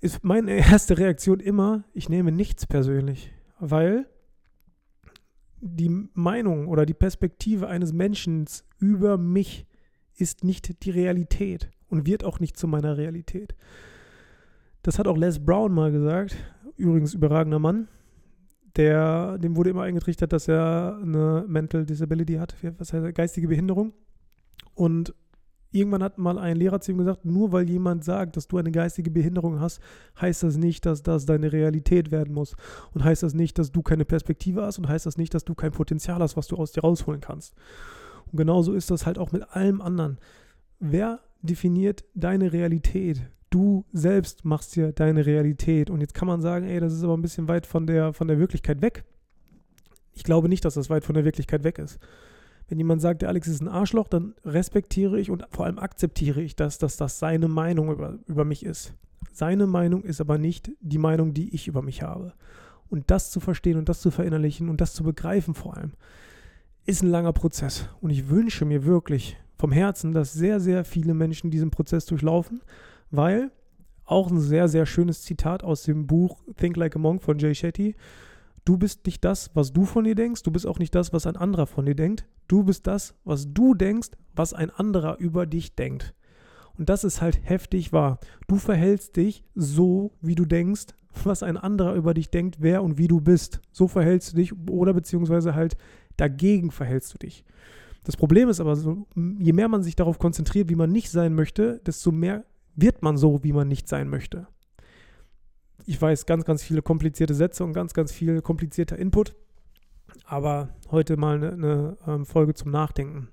ist 0.00 0.24
meine 0.24 0.52
erste 0.52 0.98
Reaktion 0.98 1.40
immer, 1.40 1.84
ich 1.92 2.08
nehme 2.08 2.32
nichts 2.32 2.66
persönlich. 2.66 3.32
Weil 3.58 4.06
die 5.60 6.08
Meinung 6.14 6.68
oder 6.68 6.86
die 6.86 6.94
Perspektive 6.94 7.68
eines 7.68 7.92
Menschen 7.92 8.46
über 8.78 9.18
mich 9.18 9.66
ist 10.14 10.44
nicht 10.44 10.84
die 10.84 10.90
Realität 10.90 11.70
und 11.88 12.06
wird 12.06 12.24
auch 12.24 12.40
nicht 12.40 12.56
zu 12.56 12.66
meiner 12.68 12.96
Realität. 12.96 13.54
Das 14.82 14.98
hat 14.98 15.06
auch 15.06 15.16
Les 15.16 15.44
Brown 15.44 15.72
mal 15.72 15.90
gesagt, 15.92 16.36
übrigens 16.76 17.14
überragender 17.14 17.58
Mann. 17.58 17.88
Der, 18.76 19.38
dem 19.38 19.56
wurde 19.56 19.70
immer 19.70 19.82
eingetrichtert, 19.82 20.32
dass 20.32 20.46
er 20.46 20.98
eine 21.02 21.44
Mental 21.48 21.84
Disability 21.84 22.34
hat, 22.34 22.54
was 22.78 22.92
heißt 22.92 23.14
geistige 23.14 23.48
Behinderung. 23.48 23.92
Und 24.74 25.14
Irgendwann 25.70 26.02
hat 26.02 26.16
mal 26.16 26.38
ein 26.38 26.56
Lehrer 26.56 26.80
zu 26.80 26.92
ihm 26.92 26.98
gesagt, 26.98 27.24
nur 27.24 27.52
weil 27.52 27.68
jemand 27.68 28.02
sagt, 28.02 28.36
dass 28.36 28.48
du 28.48 28.56
eine 28.56 28.72
geistige 28.72 29.10
Behinderung 29.10 29.60
hast, 29.60 29.80
heißt 30.20 30.42
das 30.42 30.56
nicht, 30.56 30.86
dass 30.86 31.02
das 31.02 31.26
deine 31.26 31.52
Realität 31.52 32.10
werden 32.10 32.32
muss. 32.32 32.56
Und 32.94 33.04
heißt 33.04 33.22
das 33.22 33.34
nicht, 33.34 33.58
dass 33.58 33.70
du 33.70 33.82
keine 33.82 34.06
Perspektive 34.06 34.62
hast 34.62 34.78
und 34.78 34.88
heißt 34.88 35.04
das 35.04 35.18
nicht, 35.18 35.34
dass 35.34 35.44
du 35.44 35.54
kein 35.54 35.72
Potenzial 35.72 36.20
hast, 36.20 36.36
was 36.36 36.46
du 36.46 36.56
aus 36.56 36.72
dir 36.72 36.80
rausholen 36.80 37.20
kannst. 37.20 37.54
Und 38.32 38.38
genauso 38.38 38.72
ist 38.72 38.90
das 38.90 39.04
halt 39.04 39.18
auch 39.18 39.32
mit 39.32 39.50
allem 39.50 39.82
anderen. 39.82 40.18
Wer 40.80 41.20
definiert 41.42 42.04
deine 42.14 42.52
Realität? 42.52 43.22
Du 43.50 43.84
selbst 43.92 44.44
machst 44.44 44.74
dir 44.76 44.92
deine 44.92 45.26
Realität. 45.26 45.90
Und 45.90 46.00
jetzt 46.00 46.14
kann 46.14 46.28
man 46.28 46.40
sagen, 46.40 46.66
ey, 46.66 46.80
das 46.80 46.94
ist 46.94 47.04
aber 47.04 47.16
ein 47.16 47.22
bisschen 47.22 47.48
weit 47.48 47.66
von 47.66 47.86
der, 47.86 48.12
von 48.14 48.28
der 48.28 48.38
Wirklichkeit 48.38 48.80
weg. 48.80 49.04
Ich 50.12 50.24
glaube 50.24 50.48
nicht, 50.48 50.64
dass 50.64 50.74
das 50.74 50.90
weit 50.90 51.04
von 51.04 51.14
der 51.14 51.24
Wirklichkeit 51.24 51.62
weg 51.62 51.78
ist. 51.78 51.98
Wenn 52.68 52.78
jemand 52.78 53.00
sagt, 53.00 53.22
der 53.22 53.30
Alex 53.30 53.48
ist 53.48 53.62
ein 53.62 53.68
Arschloch, 53.68 54.08
dann 54.08 54.34
respektiere 54.44 55.18
ich 55.18 55.30
und 55.30 55.44
vor 55.50 55.64
allem 55.64 55.78
akzeptiere 55.78 56.42
ich 56.42 56.54
das, 56.54 56.78
dass 56.78 56.96
das 56.96 57.18
seine 57.18 57.48
Meinung 57.48 57.90
über, 57.90 58.18
über 58.26 58.44
mich 58.44 58.64
ist. 58.64 58.92
Seine 59.32 59.66
Meinung 59.66 60.04
ist 60.04 60.20
aber 60.20 60.36
nicht 60.36 60.70
die 60.80 60.98
Meinung, 60.98 61.32
die 61.32 61.54
ich 61.54 61.68
über 61.68 61.80
mich 61.80 62.02
habe. 62.02 62.34
Und 62.90 63.10
das 63.10 63.30
zu 63.30 63.40
verstehen 63.40 63.78
und 63.78 63.88
das 63.88 64.00
zu 64.00 64.10
verinnerlichen 64.10 64.68
und 64.68 64.80
das 64.80 64.94
zu 64.94 65.02
begreifen 65.02 65.54
vor 65.54 65.76
allem, 65.76 65.92
ist 66.84 67.02
ein 67.02 67.10
langer 67.10 67.32
Prozess. 67.32 67.88
Und 68.00 68.10
ich 68.10 68.28
wünsche 68.28 68.64
mir 68.64 68.84
wirklich 68.84 69.36
vom 69.56 69.72
Herzen, 69.72 70.12
dass 70.12 70.32
sehr, 70.32 70.60
sehr 70.60 70.84
viele 70.84 71.14
Menschen 71.14 71.50
diesen 71.50 71.70
Prozess 71.70 72.06
durchlaufen, 72.06 72.62
weil 73.10 73.50
auch 74.04 74.30
ein 74.30 74.40
sehr, 74.40 74.68
sehr 74.68 74.86
schönes 74.86 75.22
Zitat 75.22 75.62
aus 75.62 75.82
dem 75.82 76.06
Buch 76.06 76.42
Think 76.56 76.76
Like 76.76 76.96
a 76.96 76.98
Monk 76.98 77.22
von 77.22 77.38
Jay 77.38 77.54
Shetty. 77.54 77.94
Du 78.68 78.76
bist 78.76 79.06
nicht 79.06 79.24
das, 79.24 79.50
was 79.54 79.72
du 79.72 79.86
von 79.86 80.04
dir 80.04 80.14
denkst. 80.14 80.42
Du 80.42 80.50
bist 80.50 80.66
auch 80.66 80.78
nicht 80.78 80.94
das, 80.94 81.14
was 81.14 81.26
ein 81.26 81.38
anderer 81.38 81.66
von 81.66 81.86
dir 81.86 81.94
denkt. 81.94 82.26
Du 82.48 82.64
bist 82.64 82.86
das, 82.86 83.14
was 83.24 83.54
du 83.54 83.72
denkst, 83.72 84.10
was 84.36 84.52
ein 84.52 84.68
anderer 84.68 85.16
über 85.16 85.46
dich 85.46 85.74
denkt. 85.74 86.14
Und 86.76 86.90
das 86.90 87.02
ist 87.02 87.22
halt 87.22 87.40
heftig 87.48 87.94
wahr. 87.94 88.18
Du 88.46 88.56
verhältst 88.56 89.16
dich 89.16 89.42
so, 89.54 90.12
wie 90.20 90.34
du 90.34 90.44
denkst, 90.44 90.88
was 91.24 91.42
ein 91.42 91.56
anderer 91.56 91.94
über 91.94 92.12
dich 92.12 92.30
denkt, 92.30 92.56
wer 92.60 92.82
und 92.82 92.98
wie 92.98 93.08
du 93.08 93.22
bist. 93.22 93.62
So 93.72 93.88
verhältst 93.88 94.34
du 94.34 94.36
dich 94.36 94.52
oder 94.68 94.92
beziehungsweise 94.92 95.54
halt 95.54 95.78
dagegen 96.18 96.70
verhältst 96.70 97.14
du 97.14 97.16
dich. 97.16 97.46
Das 98.04 98.18
Problem 98.18 98.50
ist 98.50 98.60
aber 98.60 98.76
so, 98.76 99.06
je 99.16 99.54
mehr 99.54 99.68
man 99.68 99.82
sich 99.82 99.96
darauf 99.96 100.18
konzentriert, 100.18 100.68
wie 100.68 100.74
man 100.74 100.92
nicht 100.92 101.10
sein 101.10 101.34
möchte, 101.34 101.80
desto 101.86 102.12
mehr 102.12 102.44
wird 102.76 103.00
man 103.00 103.16
so, 103.16 103.42
wie 103.42 103.54
man 103.54 103.66
nicht 103.66 103.88
sein 103.88 104.10
möchte 104.10 104.46
ich 105.86 106.00
weiß 106.00 106.26
ganz, 106.26 106.44
ganz 106.44 106.62
viele 106.62 106.82
komplizierte 106.82 107.34
Sätze 107.34 107.64
und 107.64 107.72
ganz, 107.72 107.94
ganz 107.94 108.12
viel 108.12 108.42
komplizierter 108.42 108.98
Input. 108.98 109.34
Aber 110.24 110.70
heute 110.90 111.16
mal 111.16 111.36
eine, 111.36 111.52
eine 111.52 111.96
ähm, 112.06 112.26
Folge 112.26 112.54
zum 112.54 112.70
Nachdenken. 112.70 113.28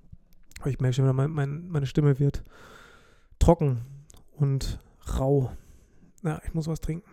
Ich 0.65 0.79
merke 0.79 0.95
schon, 0.95 1.15
mein, 1.15 1.31
mein, 1.31 1.67
meine 1.67 1.85
Stimme 1.85 2.19
wird 2.19 2.43
trocken 3.39 3.81
und 4.31 4.79
rau. 5.19 5.51
Ja, 6.23 6.41
ich 6.45 6.53
muss 6.53 6.67
was 6.67 6.81
trinken. 6.81 7.09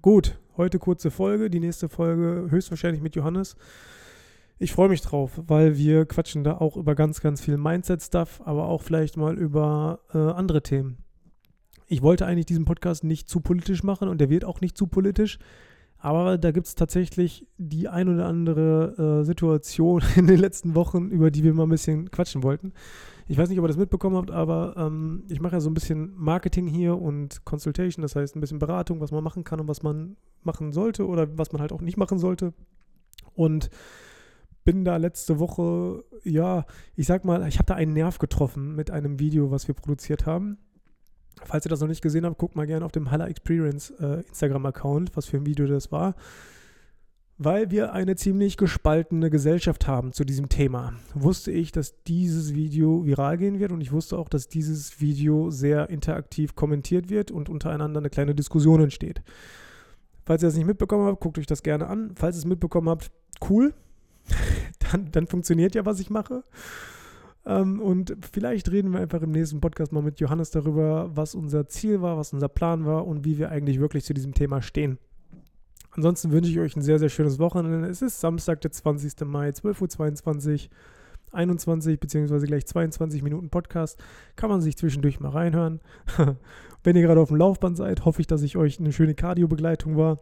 Gut, 0.00 0.38
heute 0.56 0.78
kurze 0.78 1.10
Folge. 1.10 1.50
Die 1.50 1.60
nächste 1.60 1.88
Folge 1.88 2.50
höchstwahrscheinlich 2.50 3.02
mit 3.02 3.16
Johannes. 3.16 3.56
Ich 4.58 4.72
freue 4.72 4.88
mich 4.88 5.00
drauf, 5.00 5.40
weil 5.46 5.76
wir 5.76 6.06
quatschen 6.06 6.44
da 6.44 6.58
auch 6.58 6.76
über 6.76 6.94
ganz, 6.94 7.20
ganz 7.20 7.40
viel 7.40 7.56
Mindset-Stuff, 7.56 8.40
aber 8.44 8.66
auch 8.66 8.82
vielleicht 8.82 9.16
mal 9.16 9.36
über 9.36 10.00
äh, 10.14 10.18
andere 10.18 10.62
Themen. 10.62 11.03
Ich 11.86 12.02
wollte 12.02 12.26
eigentlich 12.26 12.46
diesen 12.46 12.64
Podcast 12.64 13.04
nicht 13.04 13.28
zu 13.28 13.40
politisch 13.40 13.82
machen 13.82 14.08
und 14.08 14.20
der 14.20 14.30
wird 14.30 14.44
auch 14.44 14.60
nicht 14.60 14.76
zu 14.76 14.86
politisch. 14.86 15.38
Aber 16.04 16.36
da 16.36 16.50
gibt 16.50 16.66
es 16.66 16.74
tatsächlich 16.74 17.46
die 17.56 17.88
ein 17.88 18.10
oder 18.10 18.26
andere 18.26 19.22
äh, 19.22 19.24
Situation 19.24 20.02
in 20.16 20.26
den 20.26 20.38
letzten 20.38 20.74
Wochen, 20.74 21.08
über 21.08 21.30
die 21.30 21.42
wir 21.44 21.54
mal 21.54 21.62
ein 21.62 21.70
bisschen 21.70 22.10
quatschen 22.10 22.42
wollten. 22.42 22.74
Ich 23.26 23.38
weiß 23.38 23.48
nicht, 23.48 23.58
ob 23.58 23.64
ihr 23.64 23.68
das 23.68 23.78
mitbekommen 23.78 24.16
habt, 24.16 24.30
aber 24.30 24.74
ähm, 24.76 25.24
ich 25.28 25.40
mache 25.40 25.54
ja 25.54 25.60
so 25.60 25.70
ein 25.70 25.74
bisschen 25.74 26.12
Marketing 26.14 26.66
hier 26.66 27.00
und 27.00 27.46
Consultation, 27.46 28.02
das 28.02 28.16
heißt 28.16 28.36
ein 28.36 28.40
bisschen 28.40 28.58
Beratung, 28.58 29.00
was 29.00 29.12
man 29.12 29.24
machen 29.24 29.44
kann 29.44 29.60
und 29.60 29.68
was 29.68 29.82
man 29.82 30.16
machen 30.42 30.72
sollte 30.72 31.06
oder 31.06 31.38
was 31.38 31.52
man 31.52 31.62
halt 31.62 31.72
auch 31.72 31.80
nicht 31.80 31.96
machen 31.96 32.18
sollte. 32.18 32.52
Und 33.32 33.70
bin 34.64 34.84
da 34.84 34.98
letzte 34.98 35.38
Woche, 35.38 36.04
ja, 36.22 36.66
ich 36.96 37.06
sag 37.06 37.24
mal, 37.24 37.48
ich 37.48 37.56
habe 37.56 37.66
da 37.66 37.76
einen 37.76 37.94
Nerv 37.94 38.18
getroffen 38.18 38.74
mit 38.74 38.90
einem 38.90 39.20
Video, 39.20 39.50
was 39.50 39.68
wir 39.68 39.74
produziert 39.74 40.26
haben. 40.26 40.58
Falls 41.42 41.66
ihr 41.66 41.70
das 41.70 41.80
noch 41.80 41.88
nicht 41.88 42.02
gesehen 42.02 42.24
habt, 42.24 42.38
guckt 42.38 42.56
mal 42.56 42.66
gerne 42.66 42.84
auf 42.84 42.92
dem 42.92 43.10
Halla 43.10 43.26
Experience 43.26 43.90
äh, 44.00 44.22
Instagram-Account, 44.28 45.16
was 45.16 45.26
für 45.26 45.36
ein 45.36 45.46
Video 45.46 45.66
das 45.66 45.90
war. 45.92 46.14
Weil 47.36 47.72
wir 47.72 47.92
eine 47.92 48.14
ziemlich 48.14 48.56
gespaltene 48.56 49.28
Gesellschaft 49.28 49.88
haben 49.88 50.12
zu 50.12 50.24
diesem 50.24 50.48
Thema, 50.48 50.92
wusste 51.14 51.50
ich, 51.50 51.72
dass 51.72 52.00
dieses 52.04 52.54
Video 52.54 53.04
viral 53.04 53.38
gehen 53.38 53.58
wird 53.58 53.72
und 53.72 53.80
ich 53.80 53.90
wusste 53.90 54.16
auch, 54.16 54.28
dass 54.28 54.48
dieses 54.48 55.00
Video 55.00 55.50
sehr 55.50 55.90
interaktiv 55.90 56.54
kommentiert 56.54 57.10
wird 57.10 57.32
und 57.32 57.48
untereinander 57.48 57.98
eine 57.98 58.10
kleine 58.10 58.36
Diskussion 58.36 58.82
entsteht. 58.82 59.20
Falls 60.24 60.44
ihr 60.44 60.46
das 60.46 60.56
nicht 60.56 60.66
mitbekommen 60.66 61.06
habt, 61.06 61.20
guckt 61.20 61.38
euch 61.38 61.46
das 61.46 61.64
gerne 61.64 61.88
an. 61.88 62.12
Falls 62.14 62.36
ihr 62.36 62.40
es 62.40 62.46
mitbekommen 62.46 62.88
habt, 62.88 63.10
cool. 63.48 63.74
dann, 64.92 65.10
dann 65.10 65.26
funktioniert 65.26 65.74
ja, 65.74 65.84
was 65.84 65.98
ich 65.98 66.10
mache. 66.10 66.44
Ähm, 67.46 67.80
und 67.80 68.16
vielleicht 68.32 68.70
reden 68.70 68.92
wir 68.92 69.00
einfach 69.00 69.22
im 69.22 69.32
nächsten 69.32 69.60
Podcast 69.60 69.92
mal 69.92 70.02
mit 70.02 70.20
Johannes 70.20 70.50
darüber, 70.50 71.10
was 71.14 71.34
unser 71.34 71.68
Ziel 71.68 72.00
war, 72.00 72.16
was 72.16 72.32
unser 72.32 72.48
Plan 72.48 72.86
war 72.86 73.06
und 73.06 73.24
wie 73.24 73.38
wir 73.38 73.50
eigentlich 73.50 73.80
wirklich 73.80 74.04
zu 74.04 74.14
diesem 74.14 74.34
Thema 74.34 74.62
stehen. 74.62 74.98
Ansonsten 75.90 76.32
wünsche 76.32 76.50
ich 76.50 76.58
euch 76.58 76.74
ein 76.76 76.82
sehr, 76.82 76.98
sehr 76.98 77.08
schönes 77.08 77.38
Wochenende. 77.38 77.88
Es 77.88 78.02
ist 78.02 78.20
Samstag, 78.20 78.60
der 78.62 78.72
20. 78.72 79.20
Mai, 79.26 79.50
12.22 79.50 80.64
Uhr. 80.64 80.70
21 81.34 81.98
bzw. 82.00 82.46
gleich 82.46 82.66
22 82.66 83.22
Minuten 83.22 83.50
Podcast. 83.50 84.02
Kann 84.36 84.50
man 84.50 84.60
sich 84.60 84.76
zwischendurch 84.76 85.20
mal 85.20 85.30
reinhören. 85.30 85.80
Wenn 86.84 86.96
ihr 86.96 87.02
gerade 87.02 87.20
auf 87.20 87.28
dem 87.28 87.36
Laufband 87.38 87.76
seid, 87.76 88.04
hoffe 88.04 88.20
ich, 88.20 88.26
dass 88.26 88.42
ich 88.42 88.56
euch 88.56 88.78
eine 88.78 88.92
schöne 88.92 89.14
Cardio-Begleitung 89.14 89.96
war. 89.96 90.18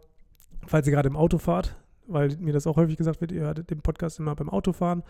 Falls 0.65 0.87
ihr 0.87 0.93
gerade 0.93 1.09
im 1.09 1.15
Auto 1.15 1.37
fahrt, 1.37 1.75
weil 2.07 2.35
mir 2.37 2.53
das 2.53 2.67
auch 2.67 2.75
häufig 2.75 2.97
gesagt 2.97 3.21
wird, 3.21 3.31
ihr 3.31 3.41
hört 3.41 3.69
den 3.69 3.81
Podcast 3.81 4.19
immer 4.19 4.35
beim 4.35 4.49
Autofahren, 4.49 5.03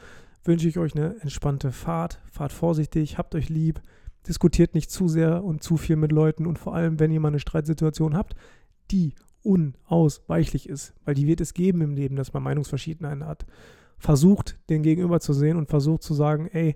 wünsche 0.44 0.68
ich 0.68 0.78
euch 0.78 0.96
eine 0.96 1.20
entspannte 1.22 1.72
Fahrt. 1.72 2.20
Fahrt 2.32 2.52
vorsichtig, 2.52 3.18
habt 3.18 3.36
euch 3.36 3.50
lieb, 3.50 3.82
diskutiert 4.28 4.74
nicht 4.74 4.92
zu 4.92 5.08
sehr 5.08 5.44
und 5.44 5.64
zu 5.64 5.78
viel 5.78 5.96
mit 5.96 6.12
Leuten 6.12 6.46
und 6.46 6.60
vor 6.60 6.76
allem, 6.76 7.00
wenn 7.00 7.12
ihr 7.12 7.20
mal 7.20 7.30
eine 7.30 7.40
Streitsituation 7.40 8.16
habt, 8.16 8.36
die 8.92 9.16
unausweichlich 9.44 10.70
ist, 10.70 10.94
weil 11.06 11.16
die 11.16 11.28
wird 11.28 11.42
es 11.42 11.54
geben 11.54 11.82
im 11.82 11.94
Leben, 11.94 12.16
dass 12.16 12.34
man 12.34 12.44
Meinungsverschiedenheiten 12.44 13.26
hat. 13.26 13.46
Versucht, 13.98 14.58
den 14.70 14.84
Gegenüber 14.84 15.20
zu 15.20 15.34
sehen 15.34 15.58
und 15.58 15.70
versucht 15.70 16.04
zu 16.04 16.14
sagen, 16.14 16.48
ey, 16.48 16.76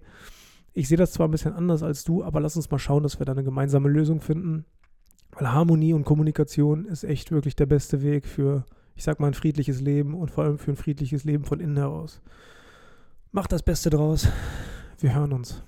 ich 0.74 0.88
sehe 0.88 0.98
das 0.98 1.12
zwar 1.12 1.28
ein 1.28 1.32
bisschen 1.32 1.54
anders 1.54 1.82
als 1.82 2.04
du, 2.04 2.24
aber 2.24 2.40
lass 2.40 2.56
uns 2.56 2.70
mal 2.70 2.80
schauen, 2.80 3.04
dass 3.04 3.20
wir 3.20 3.26
da 3.26 3.32
eine 3.32 3.44
gemeinsame 3.44 3.90
Lösung 3.90 4.22
finden. 4.22 4.66
Weil 5.32 5.52
Harmonie 5.52 5.94
und 5.94 6.06
Kommunikation 6.06 6.86
ist 6.86 7.04
echt 7.04 7.32
wirklich 7.32 7.56
der 7.56 7.66
beste 7.66 8.02
Weg 8.02 8.28
für 8.28 8.66
ich 8.98 9.04
sag 9.04 9.20
mal, 9.20 9.28
ein 9.28 9.36
friedliches 9.36 9.80
Leben 9.80 10.16
und 10.16 10.32
vor 10.32 10.44
allem 10.44 10.58
für 10.58 10.72
ein 10.72 10.76
friedliches 10.76 11.24
Leben 11.24 11.46
von 11.46 11.60
innen 11.60 11.78
heraus. 11.78 12.20
Macht 13.32 13.52
das 13.52 13.62
Beste 13.62 13.92
draus. 13.92 14.28
Wir 15.00 15.14
hören 15.14 15.34
uns. 15.34 15.64